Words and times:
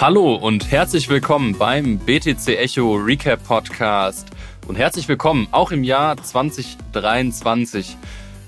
Hallo 0.00 0.34
und 0.34 0.70
herzlich 0.70 1.10
willkommen 1.10 1.58
beim 1.58 1.98
BTC 1.98 2.56
Echo 2.56 2.94
Recap 2.94 3.44
Podcast 3.46 4.30
und 4.66 4.76
herzlich 4.76 5.06
willkommen 5.08 5.46
auch 5.50 5.72
im 5.72 5.84
Jahr 5.84 6.16
2023. 6.16 7.98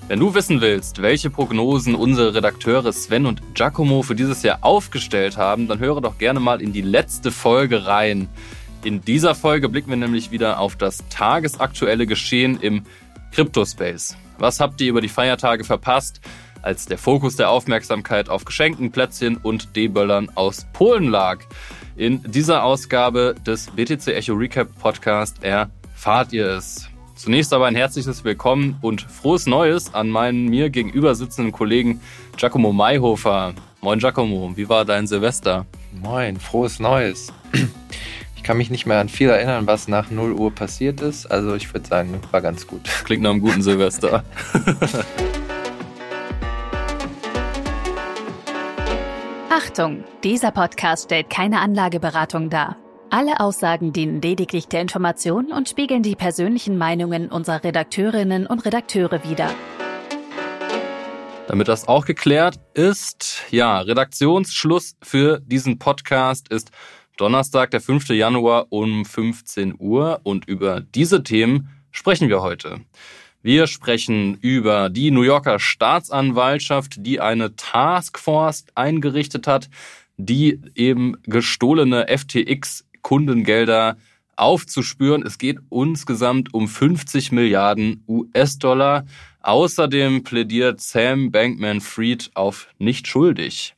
Wenn 0.09 0.19
du 0.19 0.35
wissen 0.35 0.63
willst, 0.63 1.03
welche 1.03 1.29
Prognosen 1.29 1.95
unsere 1.95 2.35
Redakteure 2.35 2.91
Sven 2.95 3.27
und 3.27 3.55
Giacomo 3.55 4.01
für 4.01 4.15
dieses 4.15 4.43
Jahr 4.43 4.61
aufgestellt 4.63 5.37
haben, 5.37 5.69
dann 5.69 5.79
höre 5.79 6.01
doch 6.01 6.17
gerne 6.17 6.41
mal 6.41 6.63
in 6.63 6.73
die 6.73 6.81
letzte 6.81 7.31
Folge 7.31 7.85
rein. 7.85 8.31
In 8.83 9.03
dieser 9.03 9.35
Folge 9.35 9.69
blicken 9.69 9.91
wir 9.91 9.99
nämlich 9.99 10.31
wieder 10.31 10.59
auf 10.59 10.77
das 10.77 11.05
tagesaktuelle 11.11 12.07
Geschehen 12.07 12.61
im 12.63 12.85
Cryptospace. 13.33 14.17
Was 14.39 14.59
habt 14.59 14.81
ihr 14.81 14.89
über 14.89 15.03
die 15.03 15.11
Feiertage 15.11 15.65
verpasst? 15.65 16.23
Als 16.63 16.87
der 16.87 16.99
Fokus 16.99 17.37
der 17.37 17.51
Aufmerksamkeit 17.51 18.29
auf 18.29 18.45
Geschenken, 18.45 18.91
Plätzchen 18.91 19.37
und 19.37 19.77
D-Böllern 19.77 20.31
aus 20.35 20.67
Polen 20.73 21.09
lag. 21.09 21.41
In 21.97 22.23
dieser 22.23 22.65
Ausgabe 22.65 23.35
des 23.47 23.67
BTC 23.71 24.09
Echo 24.09 24.33
Recap 24.35 24.69
Podcast 24.79 25.45
erfahrt 25.45 26.33
ihr 26.33 26.47
es. 26.47 26.89
Zunächst 27.15 27.53
aber 27.53 27.67
ein 27.67 27.77
herzliches 27.77 28.25
Willkommen 28.25 28.79
und 28.81 29.03
frohes 29.03 29.47
Neues 29.47 29.93
an 29.93 30.09
meinen 30.09 30.49
mir 30.49 30.71
gegenüber 30.71 31.15
sitzenden 31.15 31.53
Kollegen 31.53 32.01
Giacomo 32.37 32.73
Mayhofer. 32.73 33.55
Moin 33.81 33.99
Giacomo, 33.99 34.53
wie 34.57 34.69
war 34.69 34.85
dein 34.85 35.07
Silvester? 35.07 35.67
Moin, 35.93 36.39
frohes 36.39 36.81
Neues. 36.81 37.33
Ich 38.37 38.43
kann 38.43 38.57
mich 38.57 38.71
nicht 38.71 38.87
mehr 38.87 38.99
an 38.99 39.09
viel 39.09 39.29
erinnern, 39.29 39.69
was 39.69 39.87
nach 39.87 40.11
0 40.11 40.33
Uhr 40.33 40.53
passiert 40.53 41.01
ist. 41.01 41.27
Also 41.27 41.55
ich 41.55 41.73
würde 41.73 41.89
sagen, 41.89 42.21
war 42.33 42.41
ganz 42.41 42.67
gut. 42.67 42.83
Klingt 43.05 43.23
nach 43.23 43.31
einem 43.31 43.41
guten 43.41 43.63
Silvester. 43.63 44.25
Achtung, 49.73 50.05
dieser 50.23 50.51
Podcast 50.51 51.05
stellt 51.05 51.31
keine 51.31 51.61
Anlageberatung 51.61 52.51
dar. 52.51 52.77
Alle 53.09 53.41
Aussagen 53.41 53.95
dienen 53.95 54.21
lediglich 54.21 54.69
der 54.69 54.83
Information 54.83 55.51
und 55.51 55.67
spiegeln 55.67 56.03
die 56.03 56.15
persönlichen 56.15 56.77
Meinungen 56.77 57.31
unserer 57.31 57.65
Redakteurinnen 57.65 58.47
und 58.47 58.67
Redakteure 58.67 59.25
wider. 59.25 59.51
Damit 61.47 61.69
das 61.69 61.89
auch 61.89 62.05
geklärt 62.05 62.57
ist, 62.75 63.45
ja, 63.51 63.81
Redaktionsschluss 63.81 64.97
für 65.03 65.41
diesen 65.41 65.79
Podcast 65.79 66.51
ist 66.51 66.71
Donnerstag, 67.17 67.71
der 67.71 67.81
5. 67.81 68.11
Januar 68.11 68.67
um 68.69 69.07
15 69.07 69.77
Uhr 69.79 70.21
und 70.23 70.47
über 70.47 70.83
diese 70.83 71.23
Themen 71.23 71.71
sprechen 71.93 72.29
wir 72.29 72.43
heute. 72.43 72.83
Wir 73.45 73.67
sprechen 73.67 74.37
über 74.37 74.89
die 74.89 75.11
New 75.11 75.23
Yorker 75.23 75.59
Staatsanwaltschaft, 75.59 76.95
die 76.99 77.19
eine 77.21 77.57
Taskforce 77.57 78.67
eingerichtet 78.77 79.49
hat, 79.49 79.69
die 80.17 80.61
eben 80.77 81.17
gestohlene 81.25 82.07
FTX-Kundengelder 82.07 83.97
aufzuspüren. 84.37 85.27
Es 85.27 85.39
geht 85.39 85.59
insgesamt 85.73 86.55
um 86.55 86.69
50 86.69 87.33
Milliarden 87.33 88.05
US-Dollar. 88.07 89.07
Außerdem 89.41 90.23
plädiert 90.23 90.81
Sam 90.81 91.33
Bankman-Fried 91.33 92.31
auf 92.35 92.69
nicht 92.79 93.09
schuldig. 93.09 93.75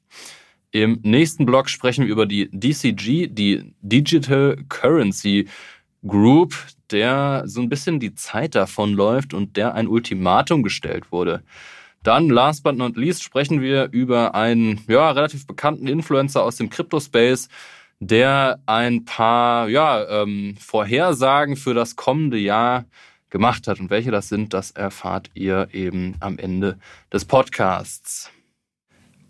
Im 0.73 0.99
nächsten 1.05 1.47
Blog 1.47 1.71
sprechen 1.71 2.05
wir 2.05 2.13
über 2.13 2.27
die 2.27 2.51
DCG, 2.51 3.29
die 3.29 3.73
Digital 3.81 4.59
Currency 4.69 5.49
Group, 6.07 6.55
der 6.91 7.43
so 7.47 7.61
ein 7.61 7.69
bisschen 7.69 8.01
die 8.01 8.15
Zeit 8.15 8.55
davon 8.55 8.93
läuft 8.93 9.35
und 9.35 9.57
der 9.57 9.75
ein 9.75 9.89
Ultimatum 9.89 10.63
gestellt 10.63 11.11
wurde. 11.11 11.43
Dann, 12.03 12.29
last 12.29 12.63
but 12.63 12.77
not 12.77 12.97
least, 12.97 13.23
sprechen 13.23 13.63
wir 13.63 13.89
über 13.91 14.35
einen 14.35 14.81
ja, 14.89 15.11
relativ 15.11 15.47
bekannten 15.47 15.89
Influencer 15.89 16.43
aus 16.43 16.57
dem 16.57 16.69
Crypto-Space, 16.69 17.49
der 17.99 18.61
ein 18.67 19.07
paar 19.07 19.69
ja, 19.69 20.23
ähm, 20.23 20.57
Vorhersagen 20.61 21.57
für 21.57 21.73
das 21.73 21.97
kommende 21.97 22.37
Jahr 22.37 22.85
gemacht 23.31 23.67
hat. 23.67 23.81
Und 23.81 23.89
welche 23.89 24.11
das 24.11 24.29
sind, 24.29 24.53
das 24.53 24.71
erfahrt 24.73 25.31
ihr 25.33 25.69
eben 25.73 26.15
am 26.21 26.39
Ende 26.39 26.79
des 27.11 27.25
Podcasts. 27.25 28.31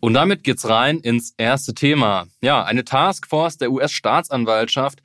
Und 0.01 0.15
damit 0.15 0.43
geht's 0.45 0.69
rein 0.69 0.99
ins 0.99 1.33
erste 1.39 1.73
Thema. 1.73 2.27
Ja, 2.43 2.65
eine 2.65 2.85
Taskforce 2.85 3.57
der 3.57 3.71
US-Staatsanwaltschaft 3.71 5.01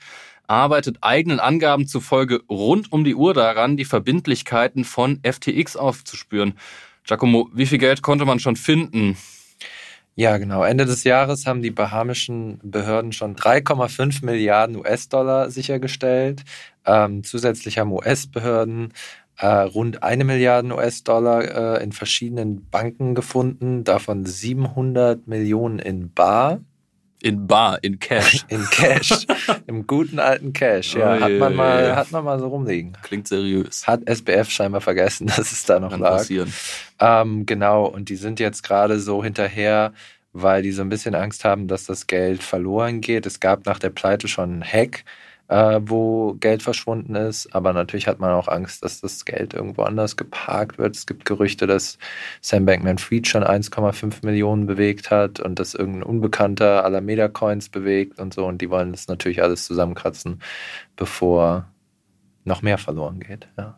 arbeitet 0.49 0.97
eigenen 1.01 1.39
Angaben 1.39 1.87
zufolge 1.87 2.41
rund 2.49 2.91
um 2.91 3.03
die 3.03 3.15
Uhr 3.15 3.33
daran, 3.33 3.77
die 3.77 3.85
Verbindlichkeiten 3.85 4.83
von 4.83 5.19
FTX 5.23 5.77
aufzuspüren. 5.77 6.55
Giacomo, 7.03 7.49
wie 7.53 7.65
viel 7.65 7.77
Geld 7.77 8.01
konnte 8.01 8.25
man 8.25 8.39
schon 8.39 8.55
finden? 8.55 9.17
Ja, 10.15 10.37
genau. 10.37 10.63
Ende 10.63 10.85
des 10.85 11.05
Jahres 11.05 11.45
haben 11.45 11.61
die 11.61 11.71
bahamischen 11.71 12.59
Behörden 12.61 13.13
schon 13.13 13.35
3,5 13.35 14.25
Milliarden 14.25 14.75
US-Dollar 14.75 15.49
sichergestellt. 15.49 16.43
Ähm, 16.85 17.23
zusätzlich 17.23 17.77
haben 17.77 17.93
US-Behörden 17.93 18.91
äh, 19.37 19.47
rund 19.47 20.03
eine 20.03 20.25
Milliarde 20.25 20.75
US-Dollar 20.75 21.77
äh, 21.77 21.83
in 21.83 21.93
verschiedenen 21.93 22.69
Banken 22.69 23.15
gefunden, 23.15 23.85
davon 23.85 24.25
700 24.25 25.25
Millionen 25.27 25.79
in 25.79 26.11
Bar. 26.11 26.59
In 27.21 27.47
Bar, 27.47 27.79
in 27.81 27.99
Cash. 27.99 28.45
In 28.49 28.63
Cash. 28.69 29.25
Im 29.67 29.85
guten 29.85 30.19
alten 30.19 30.53
Cash, 30.53 30.95
ja. 30.95 31.17
Oh, 31.17 31.19
hat, 31.19 31.31
man 31.33 31.55
mal, 31.55 31.95
hat 31.95 32.11
man 32.11 32.23
mal 32.23 32.39
so 32.39 32.47
rumliegen. 32.47 32.93
Klingt 33.01 33.27
seriös. 33.27 33.85
Hat 33.87 34.01
SBF 34.07 34.49
scheinbar 34.49 34.79
vergessen, 34.79 35.27
dass 35.35 35.51
es 35.51 35.65
da 35.65 35.79
noch 35.79 35.91
Kann 35.91 35.99
lag. 35.99 36.17
Passieren. 36.17 36.53
Ähm, 36.99 37.45
genau, 37.45 37.85
und 37.85 38.07
die 38.07 38.15
sind 38.15 38.39
jetzt 38.39 38.63
gerade 38.63 38.99
so 38.99 39.21
hinterher, 39.21 39.91
weil 40.31 40.61
die 40.61 40.71
so 40.71 40.81
ein 40.81 40.89
bisschen 40.89 41.13
Angst 41.13 41.43
haben, 41.43 41.67
dass 41.67 41.85
das 41.85 42.07
Geld 42.07 42.41
verloren 42.41 43.01
geht. 43.01 43.25
Es 43.25 43.41
gab 43.41 43.65
nach 43.65 43.79
der 43.79 43.89
Pleite 43.89 44.29
schon 44.29 44.51
einen 44.51 44.63
Hack 44.63 45.03
äh, 45.49 45.81
wo 45.83 46.35
Geld 46.35 46.63
verschwunden 46.63 47.15
ist. 47.15 47.53
Aber 47.53 47.73
natürlich 47.73 48.07
hat 48.07 48.19
man 48.19 48.31
auch 48.31 48.47
Angst, 48.47 48.83
dass 48.83 49.01
das 49.01 49.25
Geld 49.25 49.53
irgendwo 49.53 49.81
anders 49.81 50.15
geparkt 50.15 50.77
wird. 50.77 50.95
Es 50.95 51.07
gibt 51.07 51.25
Gerüchte, 51.25 51.67
dass 51.67 51.97
Sam 52.39 52.65
Bankman-Fried 52.65 53.27
schon 53.27 53.43
1,5 53.43 54.25
Millionen 54.25 54.67
bewegt 54.67 55.11
hat 55.11 55.39
und 55.39 55.59
dass 55.59 55.73
irgendein 55.73 56.03
Unbekannter 56.03 56.85
Alameda 56.85 57.27
Coins 57.27 57.69
bewegt 57.69 58.19
und 58.19 58.33
so. 58.33 58.45
Und 58.45 58.61
die 58.61 58.69
wollen 58.69 58.91
das 58.91 59.07
natürlich 59.07 59.41
alles 59.41 59.65
zusammenkratzen, 59.65 60.41
bevor 60.95 61.67
noch 62.45 62.61
mehr 62.61 62.77
verloren 62.77 63.19
geht. 63.19 63.47
Ja. 63.57 63.77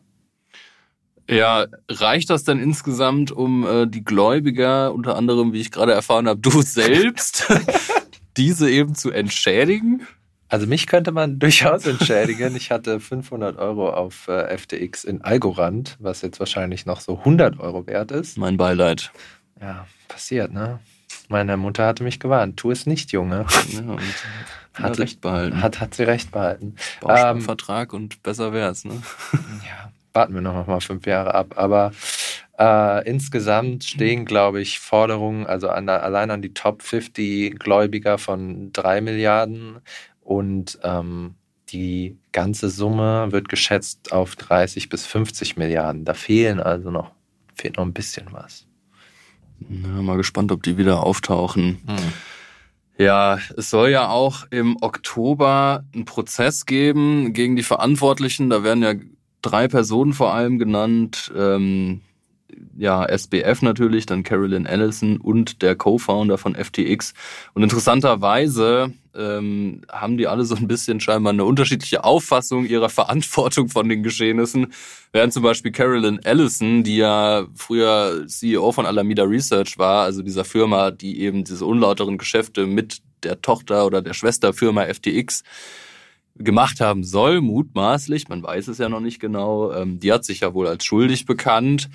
Ja, 1.29 1.67
reicht 1.89 2.29
das 2.29 2.43
denn 2.43 2.59
insgesamt, 2.59 3.31
um 3.31 3.65
äh, 3.65 3.87
die 3.87 4.03
Gläubiger, 4.03 4.93
unter 4.93 5.15
anderem, 5.15 5.53
wie 5.53 5.61
ich 5.61 5.71
gerade 5.71 5.93
erfahren 5.93 6.27
habe, 6.27 6.41
du 6.41 6.61
selbst, 6.61 7.47
diese 8.37 8.69
eben 8.69 8.95
zu 8.95 9.11
entschädigen? 9.11 10.05
Also 10.51 10.67
mich 10.67 10.85
könnte 10.85 11.13
man 11.13 11.39
durchaus 11.39 11.87
entschädigen. 11.87 12.55
Ich 12.57 12.71
hatte 12.71 12.99
500 12.99 13.57
Euro 13.57 13.89
auf 13.89 14.27
äh, 14.27 14.57
FTX 14.57 15.05
in 15.05 15.21
Algorand, 15.21 15.95
was 15.99 16.21
jetzt 16.21 16.39
wahrscheinlich 16.39 16.85
noch 16.85 16.99
so 16.99 17.19
100 17.19 17.59
Euro 17.59 17.87
wert 17.87 18.11
ist. 18.11 18.37
Mein 18.37 18.57
Beileid. 18.57 19.11
Ja, 19.61 19.87
passiert, 20.09 20.51
ne? 20.51 20.79
Meine 21.29 21.55
Mutter 21.55 21.87
hatte 21.87 22.03
mich 22.03 22.19
gewarnt. 22.19 22.57
Tu 22.57 22.71
es 22.71 22.85
nicht, 22.85 23.13
Junge. 23.13 23.45
Ja, 23.69 23.97
hat 24.83 24.99
recht 24.99 25.21
behalten. 25.21 25.61
Hat, 25.61 25.79
hat 25.79 25.95
sie 25.95 26.03
recht 26.03 26.31
behalten. 26.31 26.75
Ähm, 27.07 27.47
und 27.91 28.21
besser 28.21 28.51
wär's, 28.51 28.83
ne? 28.83 29.01
Ja, 29.33 29.91
warten 30.11 30.33
wir 30.33 30.41
noch 30.41 30.67
mal 30.67 30.81
fünf 30.81 31.05
Jahre 31.07 31.33
ab. 31.33 31.53
Aber 31.55 31.91
äh, 32.59 33.07
insgesamt 33.07 33.85
stehen, 33.85 34.25
glaube 34.25 34.61
ich, 34.61 34.79
Forderungen, 34.79 35.45
also 35.45 35.69
an, 35.69 35.87
allein 35.87 36.29
an 36.29 36.41
die 36.41 36.53
Top 36.53 36.81
50 36.81 37.57
Gläubiger 37.57 38.17
von 38.17 38.73
drei 38.73 38.99
Milliarden 38.99 39.77
und 40.31 40.79
ähm, 40.83 41.35
die 41.69 42.17
ganze 42.31 42.69
Summe 42.69 43.33
wird 43.33 43.49
geschätzt 43.49 44.13
auf 44.13 44.37
30 44.37 44.87
bis 44.87 45.05
50 45.05 45.57
Milliarden. 45.57 46.05
Da 46.05 46.13
fehlen 46.13 46.61
also 46.61 46.89
noch, 46.89 47.11
fehlt 47.53 47.75
noch 47.75 47.83
ein 47.83 47.91
bisschen 47.91 48.27
was. 48.31 48.65
Ja, 49.69 50.01
mal 50.01 50.15
gespannt, 50.15 50.53
ob 50.53 50.63
die 50.63 50.77
wieder 50.77 51.03
auftauchen. 51.03 51.79
Hm. 51.85 52.13
Ja, 52.97 53.39
es 53.57 53.69
soll 53.69 53.89
ja 53.89 54.09
auch 54.09 54.45
im 54.51 54.77
Oktober 54.79 55.83
einen 55.93 56.05
Prozess 56.05 56.65
geben 56.65 57.33
gegen 57.33 57.57
die 57.57 57.63
Verantwortlichen. 57.63 58.49
Da 58.49 58.63
werden 58.63 58.83
ja 58.83 58.93
drei 59.41 59.67
Personen 59.67 60.13
vor 60.13 60.33
allem 60.33 60.59
genannt. 60.59 61.31
Ähm, 61.35 62.01
ja, 62.77 63.05
SBF 63.05 63.61
natürlich, 63.61 64.05
dann 64.05 64.23
Carolyn 64.23 64.65
Ellison 64.65 65.17
und 65.17 65.61
der 65.61 65.75
Co-Founder 65.75 66.37
von 66.37 66.55
FTX. 66.55 67.13
Und 67.53 67.63
interessanterweise 67.63 68.93
ähm, 69.15 69.81
haben 69.91 70.17
die 70.17 70.27
alle 70.27 70.45
so 70.45 70.55
ein 70.55 70.67
bisschen 70.67 70.99
scheinbar 70.99 71.33
eine 71.33 71.45
unterschiedliche 71.45 72.03
Auffassung 72.03 72.65
ihrer 72.65 72.89
Verantwortung 72.89 73.69
von 73.69 73.87
den 73.89 74.03
Geschehnissen. 74.03 74.73
Während 75.11 75.33
zum 75.33 75.43
Beispiel 75.43 75.71
Carolyn 75.71 76.19
Ellison, 76.23 76.83
die 76.83 76.97
ja 76.97 77.45
früher 77.55 78.25
CEO 78.27 78.71
von 78.71 78.85
Alameda 78.85 79.23
Research 79.23 79.77
war, 79.77 80.03
also 80.03 80.21
dieser 80.21 80.45
Firma, 80.45 80.91
die 80.91 81.21
eben 81.21 81.43
diese 81.43 81.65
unlauteren 81.65 82.17
Geschäfte 82.17 82.65
mit 82.65 83.01
der 83.23 83.41
Tochter 83.41 83.85
oder 83.85 84.01
der 84.01 84.13
Schwesterfirma 84.13 84.85
FTX 84.85 85.43
gemacht 86.35 86.79
haben 86.79 87.03
soll, 87.03 87.41
mutmaßlich, 87.41 88.29
man 88.29 88.41
weiß 88.41 88.69
es 88.69 88.77
ja 88.77 88.89
noch 88.89 88.99
nicht 88.99 89.19
genau, 89.19 89.71
ähm, 89.73 89.99
die 89.99 90.11
hat 90.11 90.25
sich 90.25 90.39
ja 90.39 90.53
wohl 90.53 90.67
als 90.67 90.85
schuldig 90.85 91.25
bekannt. 91.25 91.89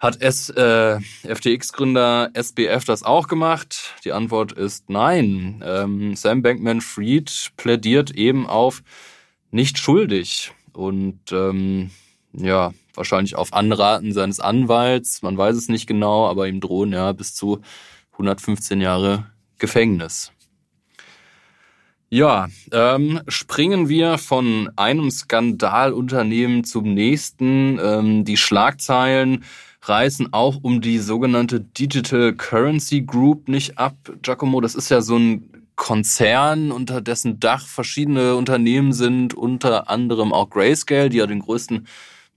Hat 0.00 0.22
äh, 0.22 0.98
FTX-Gründer 0.98 2.30
SBF 2.32 2.84
das 2.86 3.02
auch 3.02 3.28
gemacht? 3.28 3.96
Die 4.04 4.12
Antwort 4.12 4.52
ist 4.52 4.88
nein. 4.88 5.62
Ähm, 5.62 6.16
Sam 6.16 6.40
Bankman-Fried 6.40 7.52
plädiert 7.58 8.10
eben 8.10 8.46
auf 8.46 8.82
nicht 9.50 9.78
schuldig 9.78 10.52
und 10.72 11.20
ähm, 11.32 11.90
ja 12.32 12.72
wahrscheinlich 12.94 13.36
auf 13.36 13.52
Anraten 13.52 14.14
seines 14.14 14.40
Anwalts. 14.40 15.20
Man 15.20 15.36
weiß 15.36 15.54
es 15.54 15.68
nicht 15.68 15.86
genau, 15.86 16.26
aber 16.28 16.48
ihm 16.48 16.60
drohen 16.60 16.92
ja 16.92 17.12
bis 17.12 17.34
zu 17.34 17.60
115 18.12 18.80
Jahre 18.80 19.26
Gefängnis. 19.58 20.32
Ja, 22.08 22.48
ähm, 22.72 23.20
springen 23.28 23.90
wir 23.90 24.16
von 24.16 24.70
einem 24.76 25.10
Skandalunternehmen 25.10 26.64
zum 26.64 26.94
nächsten. 26.94 27.78
Ähm, 27.78 28.24
die 28.24 28.38
Schlagzeilen 28.38 29.44
reißen 29.82 30.32
auch 30.32 30.58
um 30.62 30.80
die 30.80 30.98
sogenannte 30.98 31.60
Digital 31.60 32.34
Currency 32.34 33.02
Group 33.02 33.48
nicht 33.48 33.78
ab. 33.78 33.96
Giacomo, 34.22 34.60
das 34.60 34.74
ist 34.74 34.90
ja 34.90 35.00
so 35.00 35.16
ein 35.16 35.66
Konzern, 35.76 36.72
unter 36.72 37.00
dessen 37.00 37.40
Dach 37.40 37.66
verschiedene 37.66 38.36
Unternehmen 38.36 38.92
sind, 38.92 39.32
unter 39.32 39.88
anderem 39.88 40.32
auch 40.32 40.50
Grayscale, 40.50 41.08
die 41.08 41.16
ja 41.16 41.26
den 41.26 41.40
größten 41.40 41.86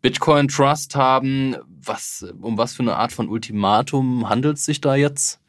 Bitcoin 0.02 0.48
Trust 0.48 0.96
haben. 0.96 1.58
Was, 1.68 2.26
um 2.42 2.58
was 2.58 2.74
für 2.74 2.84
eine 2.84 2.96
Art 2.96 3.12
von 3.12 3.28
Ultimatum 3.28 4.30
handelt 4.30 4.58
es 4.58 4.66
sich 4.66 4.80
da 4.80 4.96
jetzt? 4.96 5.42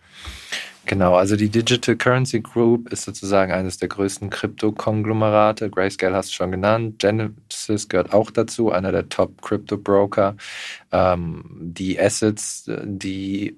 Genau, 0.87 1.15
also 1.15 1.35
die 1.37 1.49
Digital 1.49 1.97
Currency 1.97 2.41
Group 2.41 2.93
ist 2.93 3.05
sozusagen 3.05 3.53
eines 3.53 3.79
der 3.79 3.89
größten 3.89 4.29
Krypto-Konglomerate. 4.29 5.71
Grayscale 5.71 6.15
hast 6.15 6.31
du 6.31 6.35
schon 6.35 6.51
genannt. 6.51 6.99
Genesis 6.99 7.89
gehört 7.89 8.13
auch 8.13 8.31
dazu, 8.31 8.71
einer 8.71 8.93
der 8.93 9.09
Top-Crypto-Broker. 9.09 10.37
Ähm, 10.93 11.45
die 11.59 11.99
Assets, 11.99 12.71
die 12.85 13.57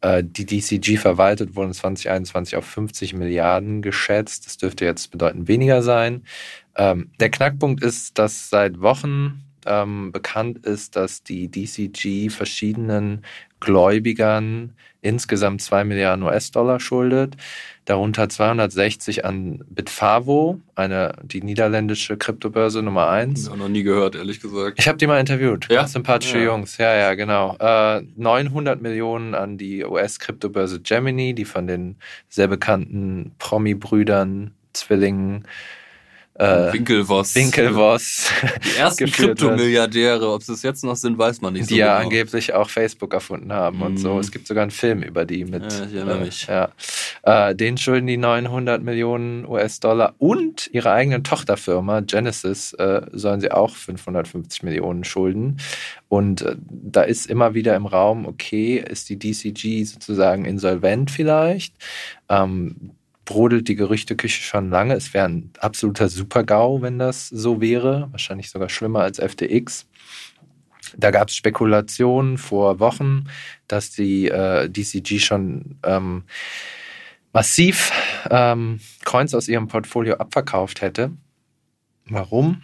äh, 0.00 0.24
die 0.24 0.46
DCG 0.46 0.96
verwaltet, 0.96 1.54
wurden 1.54 1.72
2021 1.72 2.56
auf 2.56 2.64
50 2.64 3.14
Milliarden 3.14 3.82
geschätzt. 3.82 4.46
Das 4.46 4.56
dürfte 4.56 4.84
jetzt 4.84 5.10
bedeutend 5.10 5.46
weniger 5.48 5.82
sein. 5.82 6.24
Ähm, 6.76 7.10
der 7.20 7.30
Knackpunkt 7.30 7.82
ist, 7.82 8.18
dass 8.18 8.50
seit 8.50 8.80
Wochen 8.80 9.44
ähm, 9.66 10.10
bekannt 10.12 10.64
ist, 10.66 10.96
dass 10.96 11.22
die 11.22 11.48
DCG 11.48 12.30
verschiedenen 12.30 13.24
Gläubigern 13.60 14.72
insgesamt 15.02 15.62
2 15.62 15.84
Milliarden 15.84 16.22
US-Dollar 16.24 16.80
schuldet, 16.80 17.36
darunter 17.84 18.28
260 18.28 19.24
an 19.24 19.64
Bitfavo, 19.68 20.60
eine, 20.74 21.14
die 21.22 21.42
niederländische 21.42 22.16
Kryptobörse 22.16 22.82
Nummer 22.82 23.08
1. 23.08 23.42
Ich 23.42 23.48
habe 23.48 23.58
noch 23.58 23.68
nie 23.68 23.82
gehört, 23.82 24.14
ehrlich 24.14 24.40
gesagt. 24.40 24.78
Ich 24.78 24.88
habe 24.88 24.98
die 24.98 25.06
mal 25.06 25.18
interviewt. 25.18 25.68
Ja? 25.70 25.86
sympathische 25.86 26.38
ja. 26.38 26.44
Jungs. 26.44 26.76
Ja, 26.78 26.94
ja, 26.94 27.14
genau. 27.14 27.56
Äh, 27.58 28.02
900 28.16 28.82
Millionen 28.82 29.34
an 29.34 29.56
die 29.56 29.84
US-Kryptobörse 29.84 30.80
Gemini, 30.80 31.34
die 31.34 31.44
von 31.44 31.66
den 31.66 31.96
sehr 32.28 32.48
bekannten 32.48 33.32
Promi-Brüdern, 33.38 34.52
Zwillingen, 34.72 35.46
äh, 36.40 36.72
Winkelvoss. 36.72 37.34
Winkelvoss. 37.34 38.32
Die 38.64 38.78
ersten 38.78 39.10
Kryptomilliardäre, 39.10 40.30
ob 40.30 40.42
sie 40.42 40.52
es 40.52 40.62
jetzt 40.62 40.82
noch 40.84 40.96
sind, 40.96 41.18
weiß 41.18 41.40
man 41.42 41.52
nicht 41.52 41.64
so 41.64 41.74
Die 41.74 41.80
ja 41.80 41.98
genau. 41.98 42.04
angeblich 42.04 42.54
auch 42.54 42.70
Facebook 42.70 43.12
erfunden 43.12 43.52
haben 43.52 43.78
mm. 43.78 43.82
und 43.82 43.96
so. 43.98 44.14
Mhm. 44.14 44.20
Es 44.20 44.32
gibt 44.32 44.46
sogar 44.46 44.62
einen 44.62 44.70
Film 44.70 45.02
über 45.02 45.24
die 45.24 45.44
mit. 45.44 45.62
Ja, 45.62 45.86
ich 45.86 45.94
erinnere 45.94 46.18
äh, 46.18 46.24
mich. 46.24 46.46
Ja. 46.46 46.70
Äh, 47.22 47.54
den 47.54 47.76
schulden 47.76 48.06
die 48.06 48.16
900 48.16 48.82
Millionen 48.82 49.46
US-Dollar 49.46 50.14
und 50.18 50.70
ihre 50.72 50.92
eigene 50.92 51.22
Tochterfirma 51.22 52.00
Genesis 52.00 52.72
äh, 52.72 53.02
sollen 53.12 53.40
sie 53.40 53.52
auch 53.52 53.76
550 53.76 54.62
Millionen 54.62 55.04
schulden. 55.04 55.58
Und 56.08 56.42
äh, 56.42 56.56
da 56.68 57.02
ist 57.02 57.26
immer 57.26 57.54
wieder 57.54 57.76
im 57.76 57.86
Raum, 57.86 58.26
okay, 58.26 58.78
ist 58.78 59.10
die 59.10 59.18
DCG 59.18 59.84
sozusagen 59.84 60.44
insolvent 60.44 61.10
vielleicht? 61.10 61.74
Ähm, 62.28 62.92
brodelt 63.30 63.68
die 63.68 63.76
Gerüchteküche 63.76 64.42
schon 64.42 64.70
lange. 64.70 64.94
Es 64.94 65.14
wäre 65.14 65.28
ein 65.28 65.52
absoluter 65.60 66.08
Super-GAU, 66.08 66.82
wenn 66.82 66.98
das 66.98 67.28
so 67.28 67.60
wäre. 67.60 68.08
Wahrscheinlich 68.10 68.50
sogar 68.50 68.68
schlimmer 68.68 69.02
als 69.02 69.20
FTX. 69.20 69.86
Da 70.96 71.12
gab 71.12 71.28
es 71.28 71.36
Spekulationen 71.36 72.38
vor 72.38 72.80
Wochen, 72.80 73.28
dass 73.68 73.92
die 73.92 74.26
äh, 74.26 74.68
DCG 74.68 75.20
schon 75.20 75.78
ähm, 75.84 76.24
massiv 77.32 77.92
ähm, 78.28 78.80
Coins 79.04 79.32
aus 79.32 79.46
ihrem 79.46 79.68
Portfolio 79.68 80.16
abverkauft 80.16 80.80
hätte. 80.80 81.12
Warum? 82.06 82.62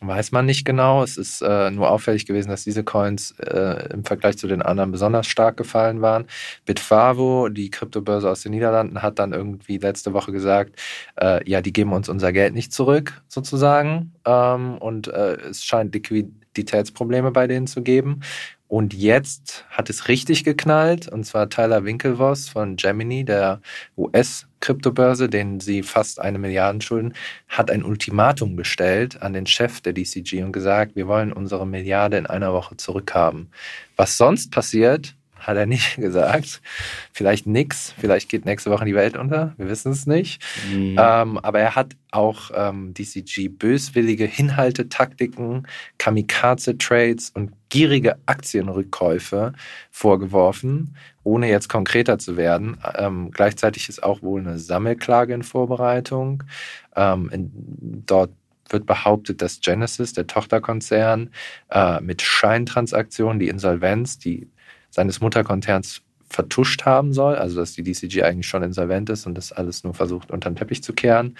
Weiß 0.00 0.30
man 0.30 0.46
nicht 0.46 0.64
genau. 0.64 1.02
Es 1.02 1.16
ist 1.16 1.42
äh, 1.42 1.70
nur 1.72 1.90
auffällig 1.90 2.24
gewesen, 2.24 2.50
dass 2.50 2.62
diese 2.62 2.84
Coins 2.84 3.32
äh, 3.40 3.92
im 3.92 4.04
Vergleich 4.04 4.38
zu 4.38 4.46
den 4.46 4.62
anderen 4.62 4.92
besonders 4.92 5.26
stark 5.26 5.56
gefallen 5.56 6.00
waren. 6.02 6.26
Bitfavo, 6.66 7.48
die 7.48 7.70
Kryptobörse 7.70 8.30
aus 8.30 8.42
den 8.42 8.52
Niederlanden, 8.52 9.02
hat 9.02 9.18
dann 9.18 9.32
irgendwie 9.32 9.78
letzte 9.78 10.12
Woche 10.12 10.30
gesagt, 10.30 10.80
äh, 11.20 11.40
ja, 11.48 11.60
die 11.62 11.72
geben 11.72 11.92
uns 11.92 12.08
unser 12.08 12.32
Geld 12.32 12.54
nicht 12.54 12.72
zurück, 12.72 13.20
sozusagen. 13.26 14.12
Ähm, 14.24 14.78
und 14.78 15.08
äh, 15.08 15.34
es 15.50 15.64
scheint 15.64 15.92
Liquiditätsprobleme 15.94 17.32
bei 17.32 17.48
denen 17.48 17.66
zu 17.66 17.82
geben. 17.82 18.20
Und 18.68 18.92
jetzt 18.92 19.64
hat 19.70 19.88
es 19.88 20.08
richtig 20.08 20.44
geknallt, 20.44 21.08
und 21.08 21.24
zwar 21.24 21.48
Tyler 21.48 21.84
Winklevoss 21.84 22.50
von 22.50 22.76
Gemini, 22.76 23.24
der 23.24 23.62
US-Kryptobörse, 23.96 25.30
den 25.30 25.58
sie 25.58 25.82
fast 25.82 26.20
eine 26.20 26.38
Milliarde 26.38 26.82
schulden, 26.82 27.14
hat 27.48 27.70
ein 27.70 27.82
Ultimatum 27.82 28.58
gestellt 28.58 29.22
an 29.22 29.32
den 29.32 29.46
Chef 29.46 29.80
der 29.80 29.94
DCG 29.94 30.42
und 30.42 30.52
gesagt, 30.52 30.96
wir 30.96 31.08
wollen 31.08 31.32
unsere 31.32 31.66
Milliarde 31.66 32.18
in 32.18 32.26
einer 32.26 32.52
Woche 32.52 32.76
zurückhaben. 32.76 33.50
Was 33.96 34.18
sonst 34.18 34.52
passiert, 34.52 35.16
hat 35.48 35.56
er 35.56 35.66
nicht 35.66 35.96
gesagt. 36.00 36.60
Vielleicht 37.12 37.46
nix, 37.46 37.94
vielleicht 37.98 38.28
geht 38.28 38.44
nächste 38.44 38.70
Woche 38.70 38.84
die 38.84 38.94
Welt 38.94 39.16
unter, 39.16 39.54
wir 39.56 39.68
wissen 39.68 39.90
es 39.90 40.06
nicht. 40.06 40.42
Mhm. 40.70 40.96
Ähm, 40.98 41.38
aber 41.38 41.58
er 41.58 41.74
hat 41.74 41.96
auch 42.10 42.50
ähm, 42.54 42.94
DCG 42.94 43.48
böswillige 43.48 44.24
Hinhaltetaktiken, 44.26 45.66
Kamikaze-Trades 45.98 47.30
und 47.30 47.52
gierige 47.70 48.16
Aktienrückkäufe 48.26 49.52
vorgeworfen, 49.90 50.96
ohne 51.24 51.48
jetzt 51.50 51.68
konkreter 51.68 52.18
zu 52.18 52.36
werden. 52.36 52.78
Ähm, 52.96 53.30
gleichzeitig 53.30 53.88
ist 53.88 54.02
auch 54.02 54.22
wohl 54.22 54.40
eine 54.40 54.58
Sammelklage 54.58 55.34
in 55.34 55.42
Vorbereitung. 55.42 56.44
Ähm, 56.94 57.28
in, 57.32 57.50
dort 58.06 58.30
wird 58.70 58.86
behauptet, 58.86 59.40
dass 59.40 59.60
Genesis, 59.60 60.12
der 60.12 60.26
Tochterkonzern, 60.26 61.30
äh, 61.70 62.00
mit 62.00 62.20
Scheintransaktionen 62.20 63.38
die 63.38 63.48
Insolvenz, 63.48 64.18
die 64.18 64.48
seines 64.90 65.20
Mutterkonzerns 65.20 66.02
vertuscht 66.30 66.84
haben 66.84 67.12
soll, 67.12 67.36
also 67.36 67.56
dass 67.60 67.72
die 67.72 67.82
DCG 67.82 68.22
eigentlich 68.22 68.46
schon 68.46 68.62
insolvent 68.62 69.08
ist 69.10 69.26
und 69.26 69.34
das 69.34 69.52
alles 69.52 69.84
nur 69.84 69.94
versucht 69.94 70.30
unter 70.30 70.50
den 70.50 70.56
Teppich 70.56 70.82
zu 70.82 70.92
kehren. 70.92 71.36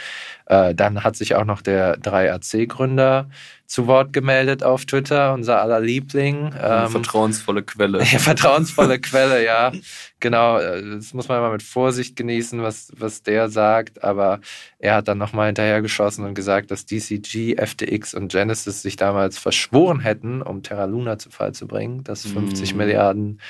Äh, 0.46 0.74
dann 0.74 1.04
hat 1.04 1.16
sich 1.16 1.34
auch 1.34 1.44
noch 1.44 1.60
der 1.60 1.98
3AC-Gründer 1.98 3.28
zu 3.66 3.86
Wort 3.86 4.14
gemeldet 4.14 4.62
auf 4.62 4.86
Twitter, 4.86 5.34
unser 5.34 5.60
aller 5.60 5.80
Liebling. 5.80 6.52
Ähm, 6.60 6.88
vertrauensvolle 6.88 7.62
Quelle. 7.62 7.98
Ja, 8.10 8.18
vertrauensvolle 8.18 8.98
Quelle, 8.98 9.44
ja. 9.44 9.72
Genau, 10.20 10.58
äh, 10.58 10.82
das 10.96 11.14
muss 11.14 11.28
man 11.28 11.38
immer 11.38 11.52
mit 11.52 11.62
Vorsicht 11.62 12.16
genießen, 12.16 12.60
was, 12.62 12.92
was 12.96 13.22
der 13.22 13.48
sagt, 13.48 14.02
aber 14.02 14.40
er 14.78 14.96
hat 14.96 15.08
dann 15.08 15.18
nochmal 15.18 15.46
hinterhergeschossen 15.46 16.24
und 16.24 16.34
gesagt, 16.34 16.70
dass 16.70 16.86
DCG, 16.86 17.56
FTX 17.56 18.14
und 18.14 18.32
Genesis 18.32 18.82
sich 18.82 18.96
damals 18.96 19.38
verschworen 19.38 20.00
hätten, 20.00 20.42
um 20.42 20.62
Terra 20.62 20.86
Luna 20.86 21.18
zu 21.18 21.30
Fall 21.30 21.52
zu 21.52 21.68
bringen, 21.68 22.02
das 22.02 22.26
50 22.26 22.74
mm. 22.74 22.76
Milliarden 22.76 23.40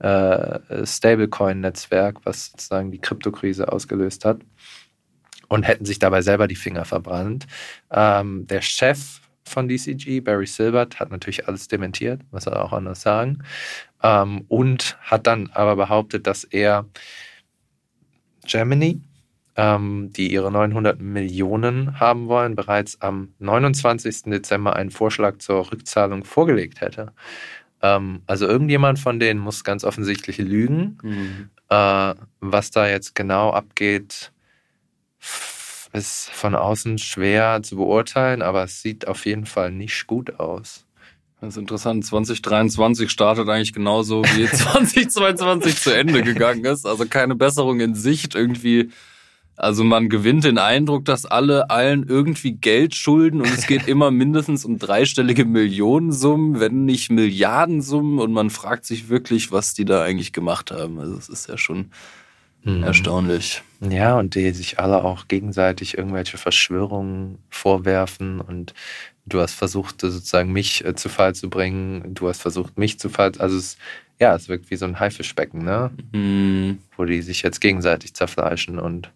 äh, 0.00 0.84
Stablecoin-Netzwerk, 0.84 2.18
was 2.24 2.46
sozusagen 2.46 2.90
die 2.90 3.00
Kryptokrise 3.00 3.70
ausgelöst 3.70 4.24
hat 4.24 4.40
und 5.48 5.62
hätten 5.62 5.84
sich 5.84 6.00
dabei 6.00 6.22
selber 6.22 6.48
die 6.48 6.56
Finger 6.56 6.84
verbrannt. 6.84 7.46
Ähm, 7.90 8.46
der 8.48 8.62
Chef 8.62 9.20
von 9.48 9.68
DCG, 9.68 10.20
Barry 10.20 10.46
Silbert, 10.46 11.00
hat 11.00 11.10
natürlich 11.10 11.48
alles 11.48 11.68
dementiert, 11.68 12.20
was 12.30 12.46
er 12.46 12.64
auch 12.64 12.72
anders 12.72 13.00
sagen, 13.00 13.38
ähm, 14.02 14.44
und 14.48 14.98
hat 15.00 15.26
dann 15.26 15.50
aber 15.52 15.76
behauptet, 15.76 16.26
dass 16.26 16.44
er 16.44 16.86
Germany, 18.46 19.00
ähm, 19.56 20.12
die 20.12 20.32
ihre 20.32 20.50
900 20.50 21.00
Millionen 21.00 21.98
haben 21.98 22.28
wollen, 22.28 22.54
bereits 22.54 23.00
am 23.00 23.34
29. 23.38 24.24
Dezember 24.30 24.76
einen 24.76 24.90
Vorschlag 24.90 25.38
zur 25.38 25.70
Rückzahlung 25.72 26.24
vorgelegt 26.24 26.80
hätte. 26.80 27.12
Ähm, 27.82 28.22
also 28.26 28.46
irgendjemand 28.46 28.98
von 28.98 29.18
denen 29.18 29.40
muss 29.40 29.64
ganz 29.64 29.84
offensichtlich 29.84 30.38
lügen. 30.38 30.98
Mhm. 31.02 31.50
Äh, 31.68 32.14
was 32.40 32.70
da 32.70 32.88
jetzt 32.88 33.14
genau 33.14 33.50
abgeht, 33.50 34.32
ist 35.92 36.30
von 36.30 36.54
außen 36.54 36.98
schwer 36.98 37.62
zu 37.62 37.76
beurteilen, 37.76 38.42
aber 38.42 38.64
es 38.64 38.82
sieht 38.82 39.08
auf 39.08 39.26
jeden 39.26 39.46
Fall 39.46 39.70
nicht 39.72 40.06
gut 40.06 40.38
aus. 40.38 40.86
Das 41.40 41.50
ist 41.50 41.58
interessant. 41.58 42.04
2023 42.04 43.10
startet 43.10 43.48
eigentlich 43.48 43.72
genauso 43.72 44.24
wie 44.24 44.46
2022 44.50 45.76
zu 45.76 45.90
Ende 45.94 46.22
gegangen 46.22 46.64
ist. 46.64 46.86
Also 46.86 47.06
keine 47.06 47.34
Besserung 47.34 47.80
in 47.80 47.94
Sicht. 47.94 48.34
Irgendwie 48.34 48.90
Also 49.54 49.84
man 49.84 50.08
gewinnt 50.08 50.44
den 50.44 50.58
Eindruck, 50.58 51.04
dass 51.04 51.26
alle 51.26 51.70
allen 51.70 52.06
irgendwie 52.08 52.52
Geld 52.52 52.94
schulden 52.94 53.40
und 53.40 53.48
es 53.48 53.66
geht 53.66 53.86
immer 53.88 54.10
mindestens 54.10 54.64
um 54.64 54.78
dreistellige 54.78 55.44
Millionensummen, 55.44 56.58
wenn 56.60 56.84
nicht 56.84 57.10
Milliardensummen 57.10 58.18
und 58.18 58.32
man 58.32 58.50
fragt 58.50 58.86
sich 58.86 59.08
wirklich, 59.08 59.52
was 59.52 59.74
die 59.74 59.84
da 59.84 60.02
eigentlich 60.02 60.32
gemacht 60.32 60.70
haben. 60.70 60.98
Also 60.98 61.16
es 61.16 61.28
ist 61.28 61.48
ja 61.48 61.58
schon 61.58 61.90
mhm. 62.64 62.82
erstaunlich. 62.82 63.62
Ja, 63.80 64.18
und 64.18 64.34
die 64.34 64.50
sich 64.52 64.78
alle 64.78 65.04
auch 65.04 65.28
gegenseitig 65.28 65.98
irgendwelche 65.98 66.38
Verschwörungen 66.38 67.38
vorwerfen 67.50 68.40
und 68.40 68.74
du 69.26 69.40
hast 69.40 69.54
versucht, 69.54 70.00
sozusagen 70.00 70.52
mich 70.52 70.84
äh, 70.84 70.94
zu 70.94 71.08
Fall 71.08 71.34
zu 71.34 71.50
bringen, 71.50 72.14
du 72.14 72.28
hast 72.28 72.40
versucht, 72.40 72.78
mich 72.78 72.98
zu 72.98 73.08
Fall, 73.08 73.32
also 73.38 73.56
es, 73.56 73.76
ja, 74.18 74.34
es 74.34 74.48
wirkt 74.48 74.70
wie 74.70 74.76
so 74.76 74.86
ein 74.86 74.98
Haifischbecken, 74.98 75.64
ne? 75.64 75.90
Mhm. 76.12 76.78
Wo 76.96 77.04
die 77.04 77.20
sich 77.22 77.42
jetzt 77.42 77.60
gegenseitig 77.60 78.14
zerfleischen 78.14 78.78
und 78.78 79.10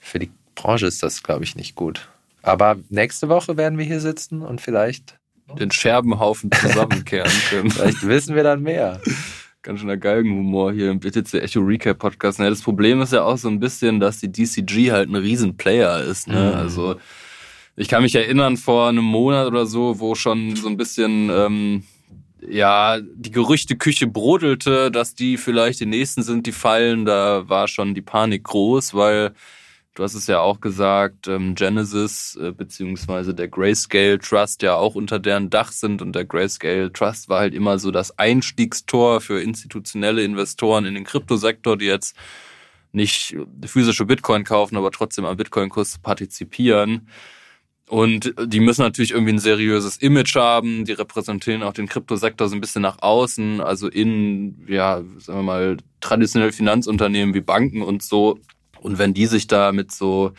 für 0.00 0.18
die 0.18 0.30
Branche 0.54 0.86
ist 0.86 1.02
das, 1.02 1.22
glaube 1.22 1.44
ich, 1.44 1.54
nicht 1.54 1.76
gut. 1.76 2.08
Aber 2.42 2.76
nächste 2.88 3.28
Woche 3.28 3.56
werden 3.56 3.78
wir 3.78 3.84
hier 3.84 4.00
sitzen 4.00 4.42
und 4.42 4.60
vielleicht 4.60 5.16
den 5.58 5.70
Scherbenhaufen 5.70 6.50
zusammenkehren 6.50 7.30
können. 7.50 7.70
vielleicht 7.70 8.06
wissen 8.06 8.34
wir 8.34 8.42
dann 8.42 8.62
mehr. 8.62 9.00
Ganz 9.62 9.78
schöner 9.78 9.96
Galgenhumor 9.96 10.72
hier 10.72 10.90
im 10.90 10.98
BTC 10.98 11.34
Echo 11.34 11.60
Recap 11.60 12.00
Podcast. 12.00 12.40
Ja, 12.40 12.50
das 12.50 12.62
Problem 12.62 13.00
ist 13.00 13.12
ja 13.12 13.22
auch 13.22 13.38
so 13.38 13.46
ein 13.46 13.60
bisschen, 13.60 14.00
dass 14.00 14.18
die 14.18 14.30
DCG 14.30 14.90
halt 14.90 15.08
ein 15.08 15.14
Riesenplayer 15.14 16.02
ist. 16.02 16.26
Ne? 16.26 16.50
Mhm. 16.50 16.58
Also 16.58 16.96
ich 17.76 17.86
kann 17.86 18.02
mich 18.02 18.16
erinnern 18.16 18.56
vor 18.56 18.88
einem 18.88 19.04
Monat 19.04 19.46
oder 19.46 19.64
so, 19.66 20.00
wo 20.00 20.16
schon 20.16 20.56
so 20.56 20.66
ein 20.66 20.76
bisschen 20.76 21.30
ähm, 21.30 21.84
ja 22.44 22.98
die 23.00 23.30
Gerüchteküche 23.30 24.08
brodelte, 24.08 24.90
dass 24.90 25.14
die 25.14 25.36
vielleicht 25.36 25.78
die 25.78 25.86
nächsten 25.86 26.24
sind, 26.24 26.48
die 26.48 26.52
fallen. 26.52 27.04
Da 27.04 27.48
war 27.48 27.68
schon 27.68 27.94
die 27.94 28.02
Panik 28.02 28.42
groß, 28.42 28.94
weil 28.94 29.32
Du 29.94 30.02
hast 30.02 30.14
es 30.14 30.26
ja 30.26 30.40
auch 30.40 30.60
gesagt, 30.60 31.28
ähm, 31.28 31.54
Genesis 31.54 32.34
äh, 32.40 32.52
beziehungsweise 32.52 33.34
der 33.34 33.48
Grayscale 33.48 34.18
Trust 34.18 34.62
ja 34.62 34.74
auch 34.74 34.94
unter 34.94 35.18
deren 35.18 35.50
Dach 35.50 35.70
sind 35.70 36.00
und 36.00 36.14
der 36.14 36.24
Grayscale 36.24 36.90
Trust 36.90 37.28
war 37.28 37.40
halt 37.40 37.54
immer 37.54 37.78
so 37.78 37.90
das 37.90 38.18
Einstiegstor 38.18 39.20
für 39.20 39.42
institutionelle 39.42 40.24
Investoren 40.24 40.86
in 40.86 40.94
den 40.94 41.04
Kryptosektor, 41.04 41.76
die 41.76 41.86
jetzt 41.86 42.16
nicht 42.92 43.36
physische 43.66 44.06
Bitcoin 44.06 44.44
kaufen, 44.44 44.76
aber 44.76 44.90
trotzdem 44.92 45.26
am 45.26 45.36
Bitcoin-Kurs 45.36 45.98
partizipieren. 45.98 47.08
Und 47.86 48.34
die 48.46 48.60
müssen 48.60 48.82
natürlich 48.82 49.10
irgendwie 49.10 49.34
ein 49.34 49.38
seriöses 49.38 49.98
Image 49.98 50.36
haben. 50.36 50.86
Die 50.86 50.92
repräsentieren 50.92 51.62
auch 51.62 51.74
den 51.74 51.88
Kryptosektor 51.88 52.48
so 52.48 52.54
ein 52.54 52.60
bisschen 52.62 52.80
nach 52.80 53.02
außen, 53.02 53.60
also 53.60 53.88
in, 53.88 54.64
ja, 54.66 55.02
sagen 55.18 55.40
wir 55.40 55.42
mal, 55.42 55.76
traditionelle 56.00 56.52
Finanzunternehmen 56.52 57.34
wie 57.34 57.42
Banken 57.42 57.82
und 57.82 58.02
so 58.02 58.38
und 58.82 58.98
wenn 58.98 59.14
die 59.14 59.26
sich 59.26 59.46
da 59.46 59.72
mit 59.72 59.92
so 59.92 60.32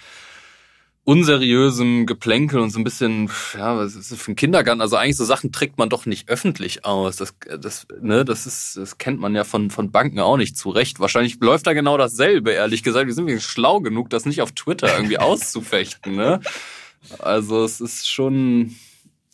unseriösem 1.05 2.05
Geplänkel 2.05 2.61
und 2.61 2.69
so 2.69 2.79
ein 2.79 2.85
bisschen, 2.85 3.29
ja, 3.57 3.75
was 3.75 3.95
ist 3.95 4.11
das 4.11 4.21
für 4.21 4.31
ein 4.31 4.35
Kindergarten? 4.37 4.79
Also 4.79 4.95
eigentlich 4.95 5.17
so 5.17 5.25
Sachen 5.25 5.51
trägt 5.51 5.77
man 5.77 5.89
doch 5.89 6.05
nicht 6.05 6.29
öffentlich 6.29 6.85
aus. 6.85 7.17
Das, 7.17 7.35
das, 7.59 7.87
ne, 8.01 8.23
das 8.23 8.45
ist, 8.45 8.77
das 8.77 8.97
kennt 8.97 9.19
man 9.19 9.35
ja 9.35 9.43
von, 9.43 9.69
von 9.69 9.91
Banken 9.91 10.19
auch 10.19 10.37
nicht 10.37 10.57
zurecht. 10.57 11.01
Wahrscheinlich 11.01 11.39
läuft 11.41 11.67
da 11.67 11.73
genau 11.73 11.97
dasselbe, 11.97 12.51
ehrlich 12.51 12.83
gesagt. 12.83 13.07
Wir 13.07 13.13
sind 13.13 13.27
wirklich 13.27 13.45
schlau 13.45 13.81
genug, 13.81 14.09
das 14.09 14.25
nicht 14.25 14.41
auf 14.41 14.53
Twitter 14.53 14.95
irgendwie 14.95 15.17
auszufechten, 15.19 16.15
ne? 16.15 16.39
Also 17.19 17.65
es 17.65 17.81
ist 17.81 18.09
schon, 18.09 18.75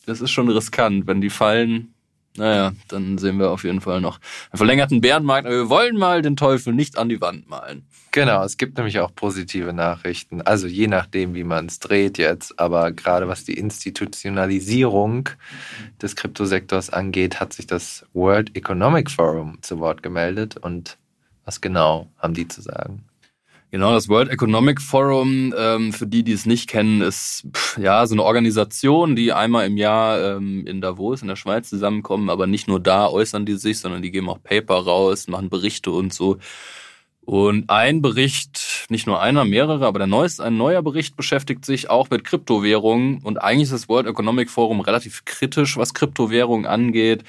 es 0.06 0.20
ist 0.20 0.32
schon 0.32 0.48
riskant, 0.48 1.06
wenn 1.06 1.20
die 1.20 1.30
fallen. 1.30 1.94
Naja, 2.36 2.72
dann 2.88 3.18
sehen 3.18 3.38
wir 3.38 3.50
auf 3.50 3.64
jeden 3.64 3.80
Fall 3.80 4.00
noch 4.00 4.20
einen 4.50 4.58
verlängerten 4.58 5.00
Bärenmarkt. 5.00 5.46
Aber 5.46 5.56
wir 5.56 5.68
wollen 5.68 5.96
mal 5.96 6.22
den 6.22 6.36
Teufel 6.36 6.72
nicht 6.72 6.96
an 6.96 7.08
die 7.08 7.20
Wand 7.20 7.48
malen. 7.48 7.84
Genau, 8.12 8.44
es 8.44 8.56
gibt 8.56 8.76
nämlich 8.76 8.98
auch 9.00 9.14
positive 9.14 9.72
Nachrichten. 9.72 10.40
Also 10.42 10.66
je 10.66 10.86
nachdem, 10.86 11.34
wie 11.34 11.44
man 11.44 11.66
es 11.66 11.80
dreht 11.80 12.18
jetzt. 12.18 12.58
Aber 12.58 12.92
gerade 12.92 13.28
was 13.28 13.44
die 13.44 13.54
Institutionalisierung 13.54 15.28
des 16.00 16.16
Kryptosektors 16.16 16.90
angeht, 16.90 17.40
hat 17.40 17.52
sich 17.52 17.66
das 17.66 18.06
World 18.12 18.56
Economic 18.56 19.10
Forum 19.10 19.58
zu 19.62 19.80
Wort 19.80 20.02
gemeldet. 20.02 20.56
Und 20.56 20.98
was 21.44 21.60
genau 21.60 22.08
haben 22.18 22.34
die 22.34 22.46
zu 22.46 22.62
sagen? 22.62 23.04
Genau, 23.72 23.92
das 23.92 24.08
World 24.08 24.30
Economic 24.30 24.80
Forum, 24.80 25.54
ähm, 25.56 25.92
für 25.92 26.06
die, 26.06 26.24
die 26.24 26.32
es 26.32 26.44
nicht 26.44 26.68
kennen, 26.68 27.02
ist 27.02 27.46
pff, 27.52 27.78
ja 27.78 28.04
so 28.04 28.16
eine 28.16 28.24
Organisation, 28.24 29.14
die 29.14 29.32
einmal 29.32 29.64
im 29.66 29.76
Jahr 29.76 30.36
ähm, 30.36 30.66
in 30.66 30.80
Davos 30.80 31.22
in 31.22 31.28
der 31.28 31.36
Schweiz 31.36 31.68
zusammenkommen, 31.68 32.30
aber 32.30 32.48
nicht 32.48 32.66
nur 32.66 32.80
da 32.80 33.06
äußern 33.06 33.46
die 33.46 33.54
sich, 33.54 33.78
sondern 33.78 34.02
die 34.02 34.10
geben 34.10 34.28
auch 34.28 34.42
Paper 34.42 34.74
raus, 34.74 35.28
machen 35.28 35.50
Berichte 35.50 35.92
und 35.92 36.12
so. 36.12 36.38
Und 37.20 37.70
ein 37.70 38.02
Bericht, 38.02 38.86
nicht 38.88 39.06
nur 39.06 39.20
einer, 39.20 39.44
mehrere, 39.44 39.86
aber 39.86 40.00
der 40.00 40.08
neueste, 40.08 40.42
ein 40.42 40.56
neuer 40.56 40.82
Bericht 40.82 41.16
beschäftigt 41.16 41.64
sich 41.64 41.88
auch 41.88 42.10
mit 42.10 42.24
Kryptowährungen. 42.24 43.22
Und 43.22 43.40
eigentlich 43.40 43.64
ist 43.64 43.72
das 43.72 43.88
World 43.88 44.08
Economic 44.08 44.50
Forum 44.50 44.80
relativ 44.80 45.24
kritisch, 45.24 45.76
was 45.76 45.94
Kryptowährungen 45.94 46.66
angeht. 46.66 47.22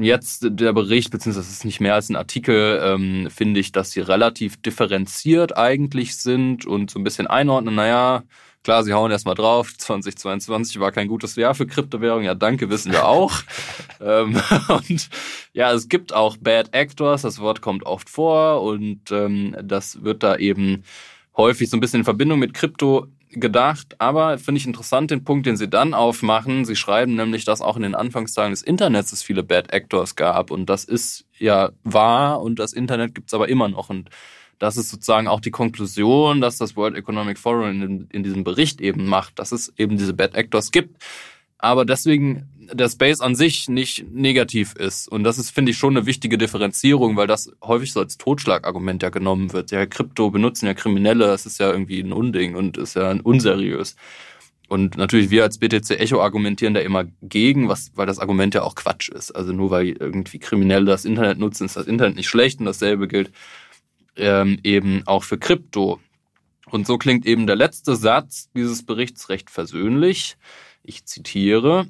Jetzt 0.00 0.46
der 0.48 0.72
Bericht, 0.72 1.10
beziehungsweise 1.10 1.46
es 1.46 1.52
ist 1.52 1.64
nicht 1.64 1.80
mehr 1.80 1.94
als 1.94 2.08
ein 2.08 2.16
Artikel, 2.16 2.80
ähm, 2.82 3.28
finde 3.30 3.60
ich, 3.60 3.72
dass 3.72 3.92
sie 3.92 4.00
relativ 4.00 4.60
differenziert 4.60 5.56
eigentlich 5.56 6.16
sind 6.16 6.66
und 6.66 6.90
so 6.90 6.98
ein 6.98 7.04
bisschen 7.04 7.26
einordnen, 7.26 7.74
naja, 7.74 8.24
Klar, 8.64 8.82
sie 8.84 8.92
hauen 8.92 9.10
erstmal 9.10 9.34
drauf. 9.34 9.72
2022 9.78 10.78
war 10.80 10.92
kein 10.92 11.08
gutes 11.08 11.36
Jahr 11.36 11.54
für 11.54 11.66
Kryptowährungen. 11.66 12.26
Ja, 12.26 12.34
danke, 12.34 12.68
wissen 12.68 12.92
wir 12.92 13.06
auch. 13.06 13.32
ähm, 14.00 14.40
und 14.68 15.08
ja, 15.52 15.72
es 15.72 15.88
gibt 15.88 16.12
auch 16.12 16.36
Bad 16.36 16.74
Actors. 16.74 17.22
Das 17.22 17.38
Wort 17.38 17.60
kommt 17.60 17.86
oft 17.86 18.10
vor 18.10 18.62
und 18.62 19.10
ähm, 19.10 19.56
das 19.62 20.02
wird 20.02 20.22
da 20.22 20.36
eben 20.36 20.84
häufig 21.36 21.70
so 21.70 21.76
ein 21.76 21.80
bisschen 21.80 22.00
in 22.00 22.04
Verbindung 22.04 22.40
mit 22.40 22.52
Krypto 22.52 23.06
gedacht. 23.30 23.96
Aber 23.98 24.38
finde 24.38 24.60
ich 24.60 24.66
interessant 24.66 25.10
den 25.10 25.24
Punkt, 25.24 25.46
den 25.46 25.56
sie 25.56 25.68
dann 25.68 25.94
aufmachen. 25.94 26.64
Sie 26.64 26.76
schreiben 26.76 27.14
nämlich, 27.14 27.44
dass 27.44 27.60
auch 27.60 27.76
in 27.76 27.82
den 27.82 27.94
Anfangstagen 27.94 28.52
des 28.52 28.62
Internets 28.62 29.12
es 29.12 29.22
viele 29.22 29.42
Bad 29.42 29.72
Actors 29.72 30.16
gab. 30.16 30.50
Und 30.50 30.66
das 30.66 30.84
ist 30.84 31.26
ja 31.38 31.70
wahr 31.84 32.40
und 32.42 32.58
das 32.58 32.72
Internet 32.72 33.14
gibt 33.14 33.28
es 33.28 33.34
aber 33.34 33.48
immer 33.48 33.68
noch. 33.68 33.90
Und 33.90 34.10
das 34.58 34.76
ist 34.76 34.90
sozusagen 34.90 35.28
auch 35.28 35.40
die 35.40 35.50
Konklusion, 35.50 36.40
dass 36.40 36.58
das 36.58 36.76
World 36.76 36.96
Economic 36.96 37.38
Forum 37.38 37.82
in, 37.82 38.08
in 38.10 38.22
diesem 38.22 38.44
Bericht 38.44 38.80
eben 38.80 39.06
macht, 39.06 39.38
dass 39.38 39.52
es 39.52 39.72
eben 39.76 39.96
diese 39.96 40.14
Bad 40.14 40.34
Actors 40.34 40.72
gibt, 40.72 41.02
aber 41.58 41.84
deswegen 41.84 42.48
der 42.72 42.88
Space 42.88 43.20
an 43.20 43.34
sich 43.34 43.68
nicht 43.68 44.10
negativ 44.12 44.74
ist. 44.74 45.08
Und 45.08 45.24
das 45.24 45.38
ist, 45.38 45.50
finde 45.50 45.72
ich, 45.72 45.78
schon 45.78 45.96
eine 45.96 46.06
wichtige 46.06 46.38
Differenzierung, 46.38 47.16
weil 47.16 47.26
das 47.26 47.50
häufig 47.62 47.92
so 47.92 48.00
als 48.00 48.18
Totschlagargument 48.18 49.02
ja 49.02 49.10
genommen 49.10 49.52
wird. 49.52 49.70
Ja, 49.70 49.86
Krypto 49.86 50.30
benutzen 50.30 50.66
ja 50.66 50.74
Kriminelle, 50.74 51.26
das 51.26 51.46
ist 51.46 51.58
ja 51.58 51.70
irgendwie 51.70 52.00
ein 52.00 52.12
Unding 52.12 52.54
und 52.54 52.76
ist 52.76 52.94
ja 52.94 53.10
unseriös. 53.22 53.96
Und 54.68 54.98
natürlich 54.98 55.30
wir 55.30 55.44
als 55.44 55.58
BTC 55.58 55.92
Echo 55.92 56.20
argumentieren 56.20 56.74
da 56.74 56.80
immer 56.80 57.06
gegen, 57.22 57.68
was, 57.68 57.90
weil 57.94 58.06
das 58.06 58.18
Argument 58.18 58.54
ja 58.54 58.62
auch 58.62 58.74
Quatsch 58.74 59.08
ist. 59.08 59.30
Also 59.32 59.52
nur 59.52 59.70
weil 59.70 59.96
irgendwie 59.98 60.38
Kriminelle 60.38 60.84
das 60.84 61.06
Internet 61.06 61.38
nutzen, 61.38 61.64
ist 61.64 61.76
das 61.76 61.86
Internet 61.86 62.16
nicht 62.16 62.28
schlecht 62.28 62.60
und 62.60 62.66
dasselbe 62.66 63.08
gilt 63.08 63.30
ähm, 64.16 64.58
eben 64.62 65.02
auch 65.06 65.24
für 65.24 65.38
Krypto. 65.38 66.00
Und 66.70 66.86
so 66.86 66.98
klingt 66.98 67.24
eben 67.24 67.46
der 67.46 67.56
letzte 67.56 67.96
Satz 67.96 68.50
dieses 68.54 68.84
Berichts 68.84 69.30
recht 69.30 69.48
versöhnlich. 69.48 70.36
Ich 70.82 71.06
zitiere. 71.06 71.86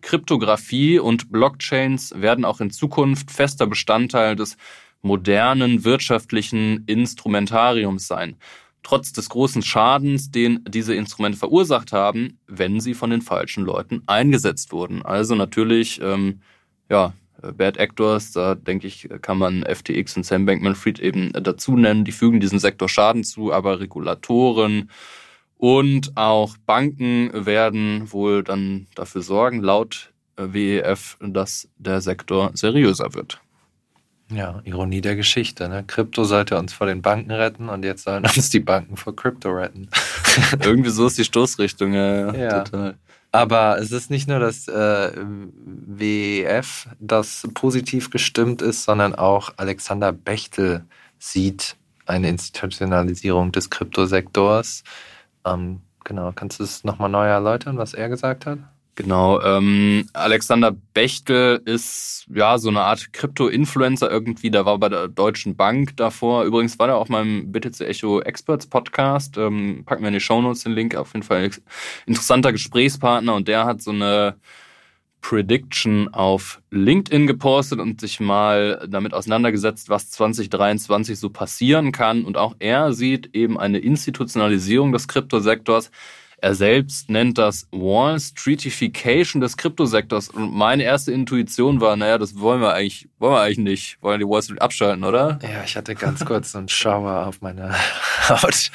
Kryptographie 0.00 0.98
und 0.98 1.30
Blockchains 1.30 2.12
werden 2.16 2.44
auch 2.44 2.60
in 2.60 2.70
Zukunft 2.70 3.30
fester 3.30 3.66
Bestandteil 3.66 4.36
des 4.36 4.56
modernen 5.02 5.84
wirtschaftlichen 5.84 6.84
Instrumentariums 6.86 8.06
sein. 8.06 8.36
Trotz 8.82 9.12
des 9.12 9.28
großen 9.28 9.62
Schadens, 9.62 10.30
den 10.30 10.64
diese 10.68 10.94
Instrumente 10.94 11.38
verursacht 11.38 11.92
haben, 11.92 12.38
wenn 12.46 12.80
sie 12.80 12.94
von 12.94 13.10
den 13.10 13.22
falschen 13.22 13.64
Leuten 13.64 14.02
eingesetzt 14.06 14.72
wurden. 14.72 15.02
Also 15.02 15.34
natürlich, 15.34 16.00
ähm, 16.00 16.40
ja, 16.88 17.12
Bad 17.56 17.76
Actors, 17.76 18.32
da 18.32 18.54
denke 18.54 18.86
ich, 18.86 19.08
kann 19.22 19.38
man 19.38 19.64
FTX 19.64 20.16
und 20.16 20.24
Sam 20.24 20.46
Bankman-Fried 20.46 20.98
eben 20.98 21.32
dazu 21.32 21.76
nennen. 21.76 22.04
Die 22.04 22.12
fügen 22.12 22.40
diesem 22.40 22.58
Sektor 22.58 22.88
Schaden 22.88 23.24
zu, 23.24 23.52
aber 23.52 23.80
Regulatoren 23.80 24.90
und 25.58 26.16
auch 26.16 26.56
Banken 26.66 27.30
werden 27.32 28.12
wohl 28.12 28.42
dann 28.42 28.86
dafür 28.94 29.22
sorgen, 29.22 29.62
laut 29.62 30.12
äh, 30.36 30.52
WEF, 30.52 31.16
dass 31.20 31.68
der 31.76 32.00
Sektor 32.00 32.50
seriöser 32.54 33.14
wird. 33.14 33.40
Ja, 34.30 34.60
Ironie 34.64 35.00
der 35.00 35.14
Geschichte. 35.14 35.68
Ne? 35.68 35.84
Krypto 35.86 36.24
sollte 36.24 36.58
uns 36.58 36.72
vor 36.72 36.86
den 36.86 37.00
Banken 37.00 37.30
retten 37.30 37.68
und 37.68 37.84
jetzt 37.84 38.04
sollen 38.04 38.24
uns 38.36 38.50
die 38.50 38.60
Banken 38.60 38.96
vor 38.96 39.14
Krypto 39.14 39.50
retten. 39.50 39.88
Irgendwie 40.62 40.90
so 40.90 41.06
ist 41.06 41.18
die 41.18 41.24
Stoßrichtung, 41.24 41.92
ja, 41.92 42.34
ja. 42.34 42.62
total. 42.62 42.96
Aber 43.32 43.78
es 43.78 43.92
ist 43.92 44.10
nicht 44.10 44.28
nur 44.28 44.38
das 44.38 44.66
äh, 44.68 45.12
WEF, 45.14 46.88
das 47.00 47.46
positiv 47.54 48.10
gestimmt 48.10 48.62
ist, 48.62 48.84
sondern 48.84 49.14
auch 49.14 49.52
Alexander 49.58 50.12
Bechtel 50.12 50.84
sieht 51.18 51.76
eine 52.06 52.28
Institutionalisierung 52.28 53.52
des 53.52 53.68
Kryptosektors. 53.68 54.84
Ähm, 55.46 55.80
genau, 56.04 56.32
kannst 56.32 56.60
du 56.60 56.64
es 56.64 56.84
nochmal 56.84 57.08
neu 57.08 57.26
erläutern, 57.26 57.78
was 57.78 57.94
er 57.94 58.08
gesagt 58.08 58.46
hat? 58.46 58.58
Genau. 58.96 59.42
Ähm, 59.42 60.08
Alexander 60.14 60.72
Bechtel 60.72 61.60
ist 61.66 62.26
ja 62.34 62.56
so 62.56 62.70
eine 62.70 62.80
Art 62.80 63.12
Krypto-Influencer 63.12 64.10
irgendwie. 64.10 64.50
Da 64.50 64.64
war 64.64 64.78
bei 64.78 64.88
der 64.88 65.08
Deutschen 65.08 65.54
Bank 65.54 65.98
davor. 65.98 66.44
Übrigens 66.44 66.78
war 66.78 66.88
er 66.88 66.96
auch 66.96 67.10
meinem 67.10 67.52
BTC 67.52 67.82
Echo 67.82 68.20
Experts 68.22 68.66
Podcast. 68.66 69.36
Ähm, 69.36 69.82
packen 69.84 70.02
wir 70.02 70.08
in 70.08 70.14
die 70.14 70.20
Shownotes 70.20 70.62
den 70.62 70.72
Link. 70.72 70.96
Auf 70.96 71.12
jeden 71.12 71.24
Fall 71.24 71.42
ein 71.42 71.52
interessanter 72.06 72.52
Gesprächspartner 72.52 73.34
und 73.34 73.48
der 73.48 73.66
hat 73.66 73.82
so 73.82 73.90
eine 73.90 74.36
Prediction 75.28 76.06
auf 76.14 76.60
LinkedIn 76.70 77.26
gepostet 77.26 77.80
und 77.80 78.00
sich 78.00 78.20
mal 78.20 78.86
damit 78.88 79.12
auseinandergesetzt, 79.12 79.88
was 79.88 80.08
2023 80.12 81.18
so 81.18 81.30
passieren 81.30 81.90
kann. 81.90 82.24
Und 82.24 82.36
auch 82.36 82.54
er 82.60 82.92
sieht 82.92 83.34
eben 83.34 83.58
eine 83.58 83.78
Institutionalisierung 83.78 84.92
des 84.92 85.08
Kryptosektors. 85.08 85.90
Er 86.36 86.54
selbst 86.54 87.10
nennt 87.10 87.38
das 87.38 87.66
Wall 87.72 88.20
Streetification 88.20 89.40
des 89.40 89.56
Kryptosektors. 89.56 90.28
Und 90.28 90.54
meine 90.54 90.84
erste 90.84 91.10
Intuition 91.10 91.80
war, 91.80 91.96
naja, 91.96 92.18
das 92.18 92.38
wollen 92.38 92.60
wir 92.60 92.74
eigentlich, 92.74 93.08
wollen 93.18 93.32
wir 93.32 93.40
eigentlich 93.40 93.58
nicht. 93.58 93.98
Wollen 94.02 94.20
wir 94.20 94.26
die 94.26 94.30
Wall 94.30 94.42
Street 94.42 94.62
abschalten, 94.62 95.02
oder? 95.02 95.40
Ja, 95.42 95.64
ich 95.64 95.76
hatte 95.76 95.96
ganz 95.96 96.24
kurz 96.24 96.52
so 96.52 96.58
einen 96.58 96.68
Schauer 96.68 97.26
auf 97.26 97.40
meiner 97.40 97.74
Haut. 98.28 98.70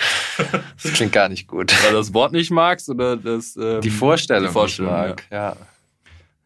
Das 0.84 0.93
klingt 0.96 1.13
gar 1.13 1.29
nicht 1.29 1.48
gut. 1.48 1.72
Weil 1.81 1.91
du 1.91 1.98
das 1.98 2.13
Wort 2.13 2.34
nicht 2.34 2.51
magst 2.51 2.89
oder 2.89 3.15
das 3.15 3.55
ähm, 3.55 3.79
die 3.79 3.89
Vorstellung, 3.89 4.48
die 4.48 4.51
Vorstellung 4.53 4.91
mag, 4.91 5.24
ja. 5.31 5.51
ja. 5.51 5.58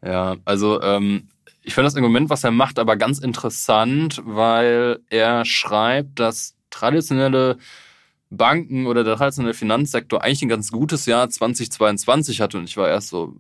Ja, 0.06 0.36
also 0.46 0.82
ähm, 0.82 1.30
ich 1.64 1.74
finde 1.74 1.88
das 1.88 1.96
Argument, 1.96 2.30
was 2.30 2.44
er 2.44 2.52
macht, 2.52 2.78
aber 2.78 2.96
ganz 2.96 3.18
interessant, 3.20 4.22
weil 4.24 5.00
er 5.10 5.46
schreibt, 5.46 6.20
dass 6.20 6.56
traditionelle 6.70 7.58
Banken 8.30 8.86
oder 8.86 9.04
der 9.04 9.16
traditionelle 9.16 9.56
Finanzsektor 9.56 10.24
eigentlich 10.24 10.44
ein 10.44 10.50
ganz 10.50 10.72
gutes 10.72 11.08
Jahr 11.08 11.28
2022 11.28 12.40
hatte. 12.40 12.60
Und 12.60 12.66
ich 12.66 12.78
war 12.78 12.88
erst 12.88 13.10
so, 13.10 13.36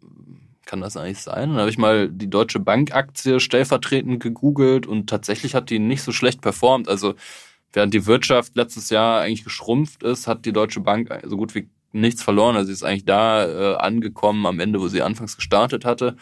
kann 0.65 0.81
das 0.81 0.97
eigentlich 0.97 1.19
sein? 1.19 1.49
Dann 1.49 1.59
habe 1.59 1.69
ich 1.69 1.77
mal 1.77 2.09
die 2.09 2.29
Deutsche 2.29 2.59
Bank-Aktie 2.59 3.39
stellvertretend 3.39 4.21
gegoogelt 4.21 4.87
und 4.87 5.07
tatsächlich 5.07 5.53
hat 5.53 5.69
die 5.69 5.77
nicht 5.77 6.01
so 6.01 6.11
schlecht 6.11 6.41
performt. 6.41 6.89
Also 6.89 7.13
während 7.73 7.93
die 7.93 8.07
Wirtschaft 8.07 8.55
letztes 8.55 8.89
Jahr 8.89 9.21
eigentlich 9.21 9.43
geschrumpft 9.43 10.01
ist, 10.01 10.25
hat 10.25 10.45
die 10.45 10.53
Deutsche 10.53 10.79
Bank 10.79 11.13
so 11.25 11.37
gut 11.37 11.53
wie 11.53 11.69
nichts 11.91 12.23
verloren. 12.23 12.55
Also 12.55 12.67
sie 12.67 12.73
ist 12.73 12.83
eigentlich 12.83 13.05
da 13.05 13.45
äh, 13.45 13.75
angekommen 13.75 14.47
am 14.47 14.59
Ende, 14.59 14.81
wo 14.81 14.87
sie 14.87 15.03
anfangs 15.03 15.35
gestartet 15.35 15.85
hatte 15.85 16.15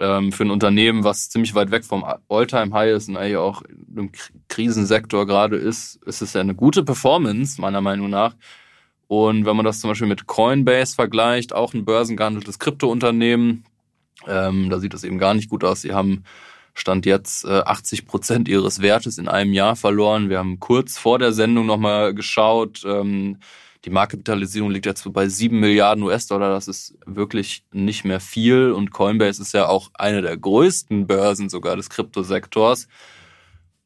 ähm, 0.00 0.32
für 0.32 0.44
ein 0.44 0.50
Unternehmen, 0.50 1.04
was 1.04 1.28
ziemlich 1.28 1.54
weit 1.54 1.70
weg 1.70 1.84
vom 1.84 2.04
All-Time-High 2.28 2.92
ist 2.92 3.08
und 3.08 3.16
eigentlich 3.16 3.36
auch 3.36 3.62
im 3.94 4.10
Krisensektor 4.48 5.26
gerade 5.26 5.56
ist, 5.56 5.96
ist 6.06 6.22
es 6.22 6.32
ja 6.34 6.40
eine 6.40 6.54
gute 6.54 6.84
Performance, 6.84 7.60
meiner 7.60 7.80
Meinung 7.80 8.10
nach. 8.10 8.34
Und 9.08 9.46
wenn 9.46 9.56
man 9.56 9.64
das 9.64 9.80
zum 9.80 9.90
Beispiel 9.90 10.06
mit 10.06 10.26
Coinbase 10.26 10.94
vergleicht, 10.94 11.54
auch 11.54 11.74
ein 11.74 11.84
börsengehandeltes 11.84 12.58
Kryptounternehmen, 12.58 13.64
ähm, 14.26 14.68
da 14.70 14.78
sieht 14.78 14.94
es 14.94 15.04
eben 15.04 15.18
gar 15.18 15.34
nicht 15.34 15.48
gut 15.48 15.64
aus. 15.64 15.82
Sie 15.82 15.94
haben 15.94 16.24
Stand 16.74 17.06
jetzt 17.06 17.44
äh, 17.44 17.60
80 17.60 18.06
Prozent 18.06 18.48
ihres 18.48 18.80
Wertes 18.80 19.18
in 19.18 19.28
einem 19.28 19.52
Jahr 19.52 19.76
verloren. 19.76 20.28
Wir 20.28 20.38
haben 20.38 20.60
kurz 20.60 20.98
vor 20.98 21.18
der 21.18 21.32
Sendung 21.32 21.66
nochmal 21.66 22.14
geschaut. 22.14 22.84
Ähm, 22.84 23.38
die 23.84 23.90
Marktkapitalisierung 23.90 24.70
liegt 24.70 24.86
jetzt 24.86 25.10
bei 25.12 25.28
7 25.28 25.58
Milliarden 25.58 26.02
US-Dollar. 26.02 26.50
Das 26.50 26.68
ist 26.68 26.98
wirklich 27.06 27.64
nicht 27.72 28.04
mehr 28.04 28.20
viel. 28.20 28.72
Und 28.72 28.90
Coinbase 28.90 29.40
ist 29.40 29.54
ja 29.54 29.68
auch 29.68 29.90
eine 29.94 30.22
der 30.22 30.36
größten 30.36 31.06
Börsen 31.06 31.48
sogar 31.48 31.76
des 31.76 31.88
Kryptosektors. 31.88 32.88